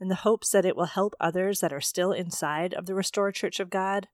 in 0.00 0.08
the 0.08 0.16
hopes 0.16 0.50
that 0.50 0.64
it 0.64 0.76
will 0.76 0.86
help 0.86 1.14
others 1.20 1.60
that 1.60 1.72
are 1.72 1.80
still 1.80 2.12
inside 2.12 2.74
of 2.74 2.86
the 2.86 2.94
Restored 2.94 3.34
Church 3.34 3.60
of 3.60 3.70
God 3.70 4.08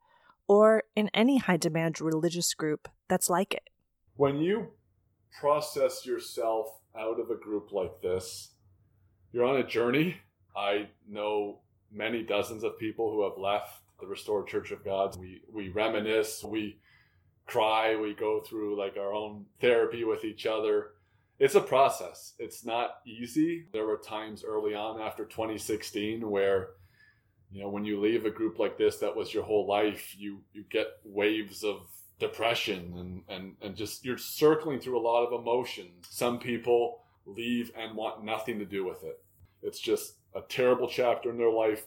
or 0.47 0.85
in 0.95 1.11
any 1.13 1.39
high 1.39 1.57
demand 1.57 2.01
religious 2.01 2.55
group 2.55 2.89
that's 3.09 3.29
like 3.29 3.55
it. 3.55 3.71
When 4.17 4.39
you 4.39 4.69
process 5.41 6.05
yourself 6.05 6.69
out 6.99 7.19
of 7.21 7.31
a 7.31 7.37
group 7.37 7.73
like 7.73 8.01
this, 8.03 8.53
you're 9.33 9.45
on 9.45 9.57
a 9.57 9.67
journey. 9.67 10.17
I 10.57 10.89
know 11.09 11.61
many 11.91 12.23
dozens 12.23 12.65
of 12.65 12.79
people 12.79 13.11
who 13.11 13.25
have 13.25 13.39
left 13.39 13.83
the 14.01 14.07
Restored 14.07 14.47
Church 14.47 14.71
of 14.71 14.85
God. 14.85 15.17
We 15.19 15.43
we 15.53 15.69
reminisce, 15.69 16.45
we 16.45 16.79
cry, 17.47 17.97
we 17.97 18.15
go 18.15 18.41
through 18.41 18.79
like 18.79 18.97
our 18.97 19.13
own 19.13 19.47
therapy 19.61 20.05
with 20.05 20.25
each 20.25 20.47
other. 20.47 20.93
It's 21.39 21.55
a 21.55 21.61
process. 21.61 22.35
It's 22.39 22.65
not 22.65 22.99
easy. 23.07 23.67
There 23.73 23.87
were 23.87 23.97
times 23.97 24.45
early 24.45 24.75
on 24.75 25.01
after 25.01 25.25
2016 25.25 26.29
where 26.29 26.71
you 27.51 27.63
know 27.63 27.71
when 27.71 27.85
you 27.85 28.01
leave 28.01 28.27
a 28.27 28.31
group 28.31 28.59
like 28.59 28.77
this 28.77 28.97
that 28.99 29.17
was 29.17 29.33
your 29.33 29.45
whole 29.45 29.67
life, 29.67 30.15
you 30.19 30.43
you 30.53 30.65
get 30.71 30.89
waves 31.05 31.65
of 31.65 31.89
depression 32.19 32.95
and, 32.97 33.23
and, 33.29 33.55
and 33.63 33.77
just 33.77 34.05
you're 34.05 34.19
circling 34.19 34.81
through 34.81 34.99
a 34.99 35.01
lot 35.01 35.25
of 35.25 35.41
emotions. 35.41 36.07
Some 36.11 36.39
people 36.39 37.03
leave 37.27 37.71
and 37.77 37.97
want 37.97 38.25
nothing 38.25 38.59
to 38.59 38.65
do 38.65 38.85
with 38.85 39.05
it. 39.05 39.23
It's 39.63 39.79
just 39.79 40.15
a 40.35 40.41
terrible 40.41 40.89
chapter 40.89 41.31
in 41.31 41.39
their 41.39 41.51
life 41.51 41.87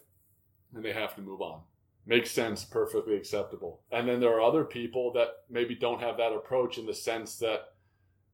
and 0.74 0.84
they 0.84 0.94
have 0.94 1.16
to 1.16 1.22
move 1.22 1.42
on. 1.42 1.62
Makes 2.06 2.32
sense, 2.32 2.64
perfectly 2.64 3.16
acceptable. 3.16 3.82
And 3.92 4.08
then 4.08 4.20
there 4.20 4.36
are 4.36 4.42
other 4.42 4.64
people 4.64 5.14
that 5.14 5.28
maybe 5.50 5.76
don't 5.76 6.02
have 6.02 6.18
that 6.18 6.34
approach 6.34 6.78
in 6.78 6.86
the 6.86 6.94
sense 6.94 7.38
that 7.38 7.74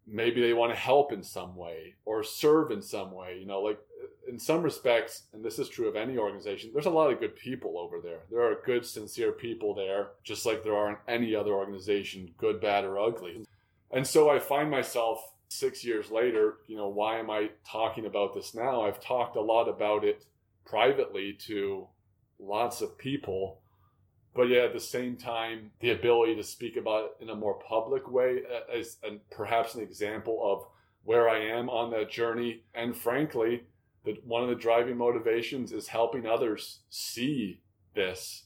maybe 0.07 0.41
they 0.41 0.53
want 0.53 0.71
to 0.71 0.79
help 0.79 1.11
in 1.11 1.21
some 1.21 1.55
way 1.55 1.95
or 2.05 2.23
serve 2.23 2.71
in 2.71 2.81
some 2.81 3.11
way. 3.11 3.37
You 3.39 3.45
know, 3.45 3.59
like 3.59 3.79
in 4.27 4.39
some 4.39 4.63
respects, 4.63 5.23
and 5.33 5.43
this 5.43 5.59
is 5.59 5.67
true 5.67 5.87
of 5.87 5.95
any 5.95 6.17
organization, 6.17 6.71
there's 6.73 6.85
a 6.85 6.89
lot 6.89 7.11
of 7.11 7.19
good 7.19 7.35
people 7.35 7.77
over 7.77 7.99
there. 8.01 8.19
There 8.31 8.41
are 8.41 8.61
good, 8.65 8.85
sincere 8.85 9.33
people 9.33 9.73
there, 9.73 10.09
just 10.23 10.45
like 10.45 10.63
there 10.63 10.75
are 10.75 10.89
in 10.89 10.97
any 11.07 11.35
other 11.35 11.53
organization, 11.53 12.33
good, 12.37 12.61
bad, 12.61 12.85
or 12.85 12.99
ugly. 12.99 13.45
And 13.91 14.07
so 14.07 14.29
I 14.29 14.39
find 14.39 14.71
myself 14.71 15.19
six 15.49 15.83
years 15.83 16.11
later, 16.11 16.55
you 16.67 16.77
know, 16.77 16.89
why 16.89 17.19
am 17.19 17.29
I 17.29 17.49
talking 17.65 18.05
about 18.05 18.33
this 18.33 18.53
now? 18.53 18.81
I've 18.81 18.99
talked 18.99 19.35
a 19.35 19.41
lot 19.41 19.69
about 19.69 20.03
it 20.03 20.25
privately 20.65 21.37
to 21.47 21.87
lots 22.39 22.81
of 22.81 22.97
people, 22.97 23.61
but 24.37 24.49
yeah, 24.49 24.61
at 24.61 24.73
the 24.73 24.79
same 24.79 25.17
time, 25.17 25.71
the 25.79 25.91
ability 25.91 26.35
to 26.35 26.43
speak 26.43 26.77
about 26.77 27.05
it 27.05 27.23
in 27.23 27.29
a 27.31 27.35
more 27.35 27.59
public 27.67 28.09
way 28.09 28.43
uh, 28.45 28.77
is 28.77 28.97
and 29.03 29.19
perhaps 29.31 29.73
an 29.73 29.81
example 29.81 30.39
of 30.43 30.67
where 31.03 31.27
I 31.27 31.39
am 31.39 31.69
on 31.69 31.89
that 31.91 32.11
journey. 32.11 32.63
And 32.75 32.95
frankly, 32.95 33.63
that 34.05 34.25
one 34.25 34.43
of 34.43 34.49
the 34.49 34.55
driving 34.55 34.97
motivations 34.97 35.71
is 35.71 35.87
helping 35.87 36.27
others 36.27 36.81
see 36.89 37.61
this. 37.95 38.43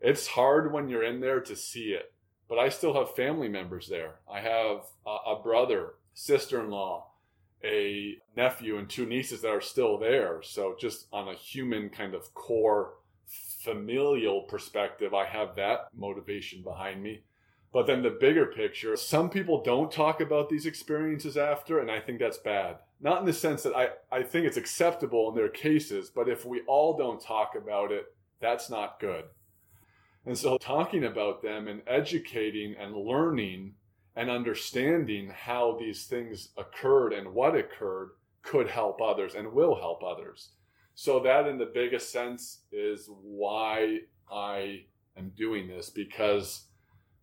It's 0.00 0.28
hard 0.28 0.72
when 0.72 0.88
you're 0.88 1.04
in 1.04 1.20
there 1.20 1.40
to 1.40 1.56
see 1.56 1.90
it, 1.90 2.12
but 2.48 2.58
I 2.58 2.68
still 2.68 2.94
have 2.94 3.16
family 3.16 3.48
members 3.48 3.88
there. 3.88 4.16
I 4.30 4.40
have 4.40 4.82
a, 5.06 5.32
a 5.32 5.40
brother, 5.42 5.94
sister 6.14 6.60
in 6.60 6.70
law, 6.70 7.08
a 7.64 8.16
nephew 8.36 8.78
and 8.78 8.88
two 8.88 9.06
nieces 9.06 9.40
that 9.42 9.48
are 9.48 9.60
still 9.60 9.98
there. 9.98 10.40
So, 10.42 10.76
just 10.78 11.06
on 11.12 11.28
a 11.28 11.34
human 11.34 11.88
kind 11.88 12.14
of 12.14 12.32
core 12.34 12.94
familial 13.62 14.42
perspective, 14.42 15.14
I 15.14 15.24
have 15.26 15.56
that 15.56 15.88
motivation 15.96 16.62
behind 16.62 17.02
me. 17.02 17.22
But 17.72 17.86
then 17.86 18.02
the 18.02 18.18
bigger 18.20 18.46
picture, 18.46 18.96
some 18.96 19.30
people 19.30 19.62
don't 19.62 19.90
talk 19.90 20.20
about 20.20 20.50
these 20.50 20.66
experiences 20.66 21.38
after, 21.38 21.78
and 21.78 21.90
I 21.90 22.00
think 22.00 22.18
that's 22.18 22.38
bad. 22.38 22.76
Not 23.00 23.20
in 23.20 23.26
the 23.26 23.32
sense 23.32 23.62
that 23.62 23.74
I, 23.74 23.88
I 24.10 24.22
think 24.22 24.46
it's 24.46 24.58
acceptable 24.58 25.30
in 25.30 25.34
their 25.34 25.48
cases, 25.48 26.10
but 26.14 26.28
if 26.28 26.44
we 26.44 26.60
all 26.66 26.96
don't 26.96 27.20
talk 27.20 27.54
about 27.56 27.90
it, 27.90 28.14
that's 28.40 28.68
not 28.68 29.00
good. 29.00 29.24
And 30.26 30.36
so 30.36 30.58
talking 30.58 31.04
about 31.04 31.42
them 31.42 31.66
and 31.66 31.82
educating 31.86 32.76
and 32.78 32.94
learning 32.94 33.74
and 34.14 34.28
understanding 34.28 35.32
how 35.34 35.76
these 35.80 36.04
things 36.04 36.50
occurred 36.58 37.12
and 37.12 37.32
what 37.32 37.56
occurred 37.56 38.10
could 38.42 38.68
help 38.68 39.00
others 39.00 39.34
and 39.34 39.52
will 39.52 39.74
help 39.76 40.02
others. 40.04 40.50
So 40.94 41.20
that 41.20 41.46
in 41.46 41.58
the 41.58 41.70
biggest 41.72 42.12
sense 42.12 42.60
is 42.70 43.08
why 43.22 44.00
I 44.30 44.84
am 45.16 45.32
doing 45.36 45.68
this 45.68 45.90
because 45.90 46.66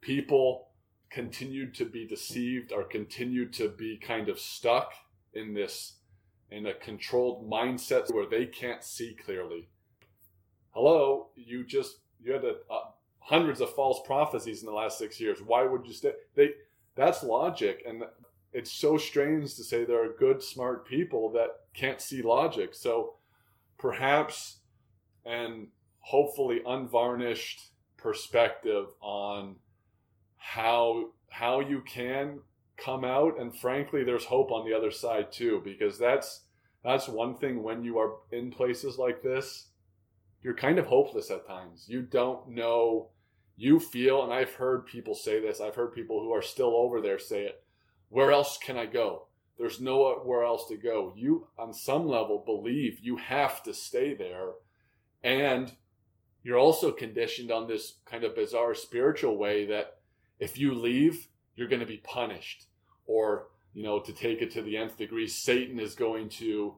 people 0.02 0.70
continue 1.10 1.72
to 1.72 1.86
be 1.86 2.08
deceived 2.08 2.72
or 2.72 2.84
continue 2.84 3.50
to 3.50 3.70
be 3.70 3.98
kind 3.98 4.30
of 4.30 4.40
stuck 4.40 4.94
in 5.34 5.54
this 5.54 5.94
in 6.52 6.66
a 6.66 6.74
controlled 6.74 7.50
mindset 7.50 8.12
where 8.14 8.26
they 8.26 8.46
can't 8.46 8.84
see 8.84 9.14
clearly. 9.14 9.70
Hello, 10.72 11.30
you 11.36 11.64
just 11.64 11.98
you 12.22 12.34
had 12.34 12.44
a, 12.44 12.56
uh, 12.72 12.90
hundreds 13.20 13.62
of 13.62 13.74
false 13.76 14.02
prophecies 14.06 14.62
in 14.62 14.66
the 14.66 14.74
last 14.74 14.98
six 14.98 15.20
years. 15.20 15.42
Why 15.42 15.64
would 15.64 15.86
you 15.86 15.94
stay? 15.94 16.14
They 16.36 16.52
that's 16.96 17.24
logic, 17.24 17.84
and 17.88 18.04
it's 18.52 18.72
so 18.72 18.98
strange 18.98 19.56
to 19.56 19.64
say 19.64 19.86
there 19.86 20.04
are 20.04 20.14
good, 20.18 20.42
smart 20.42 20.88
people 20.88 21.32
that 21.34 21.62
can't 21.74 22.02
see 22.02 22.22
logic. 22.22 22.74
So 22.74 23.16
perhaps 23.80 24.60
and 25.26 25.68
hopefully 26.02 26.62
unvarnished 26.66 27.72
perspective 27.98 28.88
on 29.02 29.56
how 30.38 31.10
how 31.30 31.60
you 31.60 31.82
can 31.82 32.40
come 32.78 33.04
out. 33.04 33.40
And 33.40 33.58
frankly 33.58 34.04
there's 34.04 34.26
hope 34.26 34.52
on 34.52 34.66
the 34.66 34.76
other 34.76 34.92
side 34.92 35.32
too 35.32 35.62
because 35.64 35.98
that's 35.98 36.42
that's 36.84 37.08
one 37.08 37.38
thing 37.38 37.64
when 37.64 37.84
you 37.84 37.98
are 37.98 38.18
in 38.32 38.52
places 38.52 38.98
like 38.98 39.22
this 39.22 39.68
you're 40.42 40.56
kind 40.56 40.80
of 40.80 40.86
hopeless 40.86 41.30
at 41.32 41.46
times. 41.46 41.86
You 41.90 42.02
don't 42.02 42.50
know. 42.50 43.10
You 43.58 43.78
feel 43.78 44.24
and 44.24 44.32
i've 44.32 44.54
heard 44.54 44.86
people 44.86 45.14
say 45.14 45.42
this 45.42 45.60
i've 45.60 45.76
heard 45.76 45.94
people 45.94 46.22
who 46.22 46.32
are 46.32 46.42
still 46.42 46.78
over 46.78 47.02
there 47.02 47.20
say 47.20 47.44
it 47.44 47.62
where 48.08 48.32
else 48.32 48.58
can 48.58 48.78
i 48.78 48.86
go 48.86 49.28
there's 49.60 49.80
nowhere 49.80 50.44
else 50.44 50.68
to 50.68 50.78
go 50.78 51.14
you 51.16 51.48
on 51.58 51.74
some 51.74 52.08
level 52.08 52.42
believe 52.46 53.00
you 53.02 53.18
have 53.18 53.62
to 53.62 53.74
stay 53.74 54.16
there 54.16 54.52
and 55.24 55.72
you're 56.44 56.58
also 56.58 56.92
conditioned 56.92 57.52
on 57.52 57.68
this 57.68 57.96
kind 58.06 58.24
of 58.24 58.36
bizarre 58.36 58.74
spiritual 58.74 59.38
way 59.38 59.66
that 59.66 59.98
if 60.40 60.58
you 60.58 60.74
leave, 60.74 61.28
you're 61.56 61.68
going 61.68 61.82
to 61.82 61.86
be 61.86 61.98
punished. 61.98 62.68
Or, 63.06 63.48
you 63.74 63.84
know, 63.84 64.00
to 64.00 64.14
take 64.14 64.42
it 64.42 64.52
to 64.52 64.62
the 64.62 64.78
nth 64.78 64.98
degree, 64.98 65.28
Satan 65.28 65.80
is 65.80 65.96
going 65.96 66.30
to 66.30 66.76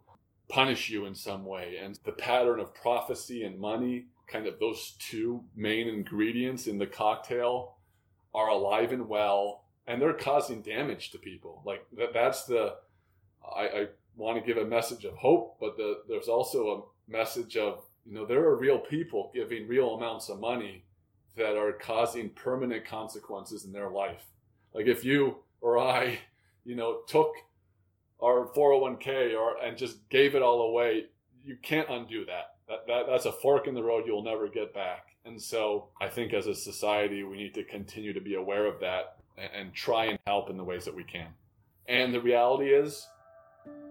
punish 0.49 0.89
you 0.89 1.05
in 1.05 1.13
some 1.15 1.45
way. 1.45 1.77
And 1.82 1.99
the 2.05 2.11
pattern 2.11 2.59
of 2.59 2.73
prophecy 2.73 3.43
and 3.43 3.59
money, 3.59 4.07
kind 4.27 4.47
of 4.47 4.59
those 4.59 4.95
two 4.99 5.43
main 5.55 5.88
ingredients 5.88 6.67
in 6.67 6.77
the 6.77 6.88
cocktail, 6.88 7.77
are 8.34 8.49
alive 8.49 8.91
and 8.91 9.07
well, 9.07 9.65
and 9.88 10.01
they're 10.01 10.13
causing 10.13 10.61
damage 10.61 11.11
to 11.11 11.17
people. 11.17 11.61
Like 11.65 11.86
that, 11.97 12.13
that's 12.13 12.45
the, 12.45 12.75
I, 13.43 13.61
I 13.61 13.88
want 14.15 14.39
to 14.39 14.45
give 14.45 14.61
a 14.61 14.67
message 14.67 15.05
of 15.05 15.15
hope, 15.15 15.57
but 15.59 15.77
the, 15.77 16.01
there's 16.07 16.27
also 16.27 16.67
a 17.09 17.11
message 17.11 17.57
of, 17.57 17.84
you 18.05 18.13
know, 18.13 18.25
there 18.25 18.43
are 18.43 18.55
real 18.55 18.79
people 18.79 19.32
giving 19.34 19.67
real 19.67 19.95
amounts 19.95 20.29
of 20.29 20.39
money 20.39 20.84
that 21.38 21.55
are 21.57 21.71
causing 21.71 22.29
permanent 22.29 22.86
consequences 22.86 23.65
in 23.65 23.71
their 23.71 23.89
life. 23.89 24.23
Like 24.73 24.88
if 24.88 25.03
you 25.05 25.38
or 25.61 25.77
I, 25.79 26.19
you 26.65 26.75
know, 26.75 27.01
took 27.07 27.34
our 28.21 28.47
401k 28.55 29.38
or 29.38 29.57
and 29.57 29.77
just 29.77 30.07
gave 30.09 30.36
it 30.36 30.41
all 30.41 30.61
away, 30.61 31.05
you 31.43 31.57
can't 31.61 31.89
undo 31.89 32.25
that. 32.25 32.55
That, 32.67 32.88
that 32.88 33.05
that's 33.07 33.25
a 33.25 33.32
fork 33.32 33.67
in 33.67 33.73
the 33.73 33.84
road 33.84 34.05
you'll 34.05 34.23
never 34.23 34.47
get 34.47 34.73
back. 34.73 35.07
And 35.25 35.41
so 35.41 35.89
I 35.99 36.07
think 36.07 36.34
as 36.34 36.47
a 36.47 36.55
society 36.55 37.23
we 37.23 37.38
need 37.38 37.53
to 37.55 37.63
continue 37.63 38.13
to 38.13 38.21
be 38.21 38.36
aware 38.36 38.65
of 38.65 38.79
that 38.82 39.17
and, 39.38 39.73
try 39.73 40.05
and 40.05 40.19
help 40.27 40.49
in 40.49 40.57
the 40.57 40.63
ways 40.63 40.86
that 40.86 40.95
we 40.95 41.03
can. 41.03 41.27
And 41.88 42.13
the 42.13 42.21
reality 42.21 42.69
is 42.69 43.07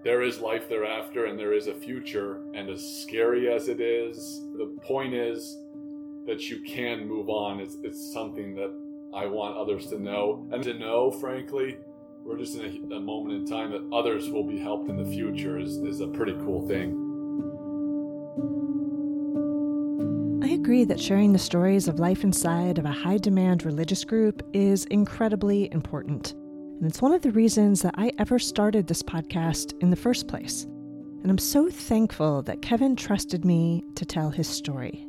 there 0.05 0.22
is 0.22 0.38
life 0.41 0.68
thereafter 0.68 1.26
and 1.26 1.38
there 1.38 1.53
is 1.53 1.66
a 1.66 1.74
future 1.74 2.43
and 2.55 2.70
as 2.70 3.03
scary 3.03 3.53
as 3.53 3.68
it 3.68 3.80
is, 3.80 4.41
the 4.57 4.78
point 4.82 5.14
is 5.14 5.59
that 6.26 6.49
you 6.49 6.62
can 6.62 7.07
move 7.07 7.28
on. 7.28 7.61
It's, 7.61 7.76
it's 7.82 8.12
something 8.12 8.55
that 8.55 8.72
I 9.14 9.26
want 9.26 9.57
others 9.57 9.86
to 9.88 9.99
know. 9.99 10.49
And 10.53 10.62
to 10.64 10.74
know, 10.74 11.11
frankly, 11.11 11.78
we're 12.24 12.38
just 12.38 12.57
in 12.57 12.93
a, 12.93 12.97
a 12.97 13.01
moment 13.01 13.34
in 13.34 13.47
time 13.47 13.70
that 13.72 13.95
others 13.95 14.30
will 14.30 14.45
be 14.45 14.59
helped 14.59 14.88
in 14.88 14.97
the 14.97 15.11
future 15.11 15.59
is, 15.59 15.76
is 15.78 16.01
a 16.01 16.07
pretty 16.09 16.34
cool 16.45 16.66
thing. 16.68 16.99
Agree 20.71 20.85
that 20.85 21.01
sharing 21.01 21.33
the 21.33 21.39
stories 21.41 21.89
of 21.89 21.99
life 21.99 22.23
inside 22.23 22.79
of 22.79 22.85
a 22.85 22.93
high 22.93 23.18
demand 23.18 23.64
religious 23.64 24.05
group 24.05 24.41
is 24.53 24.85
incredibly 24.85 25.68
important. 25.73 26.35
And 26.35 26.87
it's 26.87 27.03
one 27.03 27.12
of 27.12 27.23
the 27.23 27.33
reasons 27.33 27.83
that 27.83 27.97
I 27.99 28.12
ever 28.18 28.39
started 28.39 28.87
this 28.87 29.03
podcast 29.03 29.77
in 29.83 29.91
the 29.91 29.97
first 29.97 30.29
place. 30.29 30.68
And 31.23 31.29
I'm 31.29 31.39
so 31.39 31.68
thankful 31.71 32.43
that 32.43 32.62
Kevin 32.62 32.95
trusted 32.95 33.45
me 33.45 33.83
to 33.97 34.05
tell 34.05 34.31
his 34.31 34.47
story. 34.47 35.09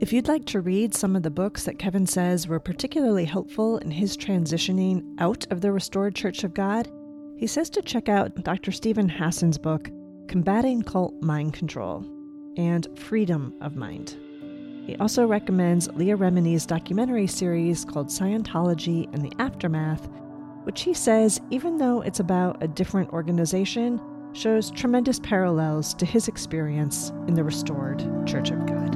If 0.00 0.12
you'd 0.12 0.28
like 0.28 0.44
to 0.48 0.60
read 0.60 0.92
some 0.92 1.16
of 1.16 1.22
the 1.22 1.30
books 1.30 1.64
that 1.64 1.78
Kevin 1.78 2.06
says 2.06 2.46
were 2.46 2.60
particularly 2.60 3.24
helpful 3.24 3.78
in 3.78 3.90
his 3.90 4.18
transitioning 4.18 5.02
out 5.18 5.50
of 5.50 5.62
the 5.62 5.72
Restored 5.72 6.14
Church 6.14 6.44
of 6.44 6.52
God, 6.52 6.90
he 7.38 7.46
says 7.46 7.70
to 7.70 7.80
check 7.80 8.10
out 8.10 8.44
Dr. 8.44 8.70
Steven 8.70 9.08
Hassan's 9.08 9.56
book, 9.56 9.88
Combating 10.28 10.82
Cult 10.82 11.14
Mind 11.22 11.54
Control 11.54 12.04
and 12.58 12.86
Freedom 12.98 13.54
of 13.62 13.76
Mind. 13.76 14.18
He 14.86 14.96
also 14.96 15.26
recommends 15.26 15.88
Leah 15.92 16.16
Remini's 16.16 16.66
documentary 16.66 17.26
series 17.26 17.86
called 17.86 18.08
Scientology 18.08 19.12
and 19.14 19.22
the 19.22 19.32
Aftermath, 19.38 20.06
which 20.64 20.82
he 20.82 20.92
says, 20.92 21.40
even 21.50 21.78
though 21.78 22.02
it's 22.02 22.20
about 22.20 22.62
a 22.62 22.68
different 22.68 23.10
organization, 23.10 23.98
shows 24.34 24.70
tremendous 24.70 25.18
parallels 25.20 25.94
to 25.94 26.04
his 26.04 26.28
experience 26.28 27.10
in 27.28 27.34
the 27.34 27.42
Restored 27.42 28.00
Church 28.26 28.50
of 28.50 28.66
God. 28.66 28.94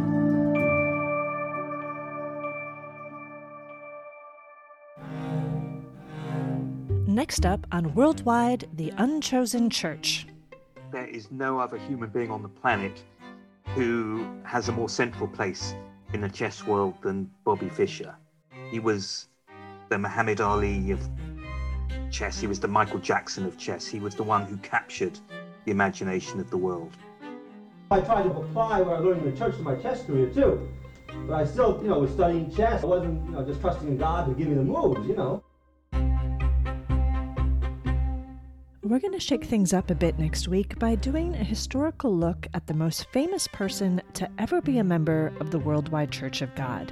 Next 7.08 7.46
up 7.46 7.66
on 7.72 7.94
Worldwide, 7.94 8.68
the 8.74 8.92
Unchosen 8.98 9.70
Church. 9.70 10.26
There 10.92 11.06
is 11.06 11.30
no 11.30 11.58
other 11.58 11.78
human 11.78 12.10
being 12.10 12.30
on 12.30 12.42
the 12.42 12.48
planet 12.48 13.02
who 13.74 14.26
has 14.44 14.68
a 14.68 14.72
more 14.72 14.88
central 14.88 15.28
place 15.28 15.74
in 16.12 16.20
the 16.20 16.28
chess 16.28 16.66
world 16.66 16.94
than 17.02 17.30
Bobby 17.44 17.68
Fischer. 17.68 18.14
He 18.70 18.80
was 18.80 19.28
the 19.88 19.98
Muhammad 19.98 20.40
Ali 20.40 20.90
of 20.90 21.00
chess, 22.10 22.40
he 22.40 22.46
was 22.46 22.60
the 22.60 22.68
Michael 22.68 22.98
Jackson 22.98 23.44
of 23.46 23.58
chess, 23.58 23.86
he 23.86 24.00
was 24.00 24.14
the 24.14 24.22
one 24.22 24.46
who 24.46 24.56
captured 24.58 25.18
the 25.64 25.70
imagination 25.70 26.40
of 26.40 26.50
the 26.50 26.56
world. 26.56 26.92
I 27.90 28.00
tried 28.00 28.24
to 28.24 28.30
apply 28.30 28.82
what 28.82 28.96
I 28.96 28.98
learned 28.98 29.24
in 29.24 29.30
the 29.30 29.38
church 29.38 29.56
to 29.56 29.62
my 29.62 29.74
chess 29.76 30.04
career 30.04 30.28
too. 30.28 30.68
But 31.26 31.34
I 31.34 31.44
still, 31.46 31.80
you 31.82 31.88
know, 31.88 32.00
was 32.00 32.10
studying 32.10 32.54
chess. 32.54 32.82
I 32.82 32.86
wasn't, 32.86 33.24
you 33.24 33.30
know, 33.32 33.44
just 33.44 33.60
trusting 33.60 33.88
in 33.88 33.96
God 33.96 34.26
to 34.28 34.34
give 34.34 34.48
me 34.48 34.54
the 34.54 34.62
moves, 34.62 35.06
you 35.08 35.16
know. 35.16 35.42
We're 38.88 39.00
going 39.00 39.12
to 39.12 39.20
shake 39.20 39.44
things 39.44 39.74
up 39.74 39.90
a 39.90 39.94
bit 39.94 40.18
next 40.18 40.48
week 40.48 40.78
by 40.78 40.94
doing 40.94 41.34
a 41.34 41.44
historical 41.44 42.10
look 42.10 42.46
at 42.54 42.66
the 42.66 42.72
most 42.72 43.04
famous 43.12 43.46
person 43.46 44.00
to 44.14 44.26
ever 44.38 44.62
be 44.62 44.78
a 44.78 44.84
member 44.84 45.30
of 45.40 45.50
the 45.50 45.58
Worldwide 45.58 46.10
Church 46.10 46.40
of 46.40 46.54
God, 46.54 46.90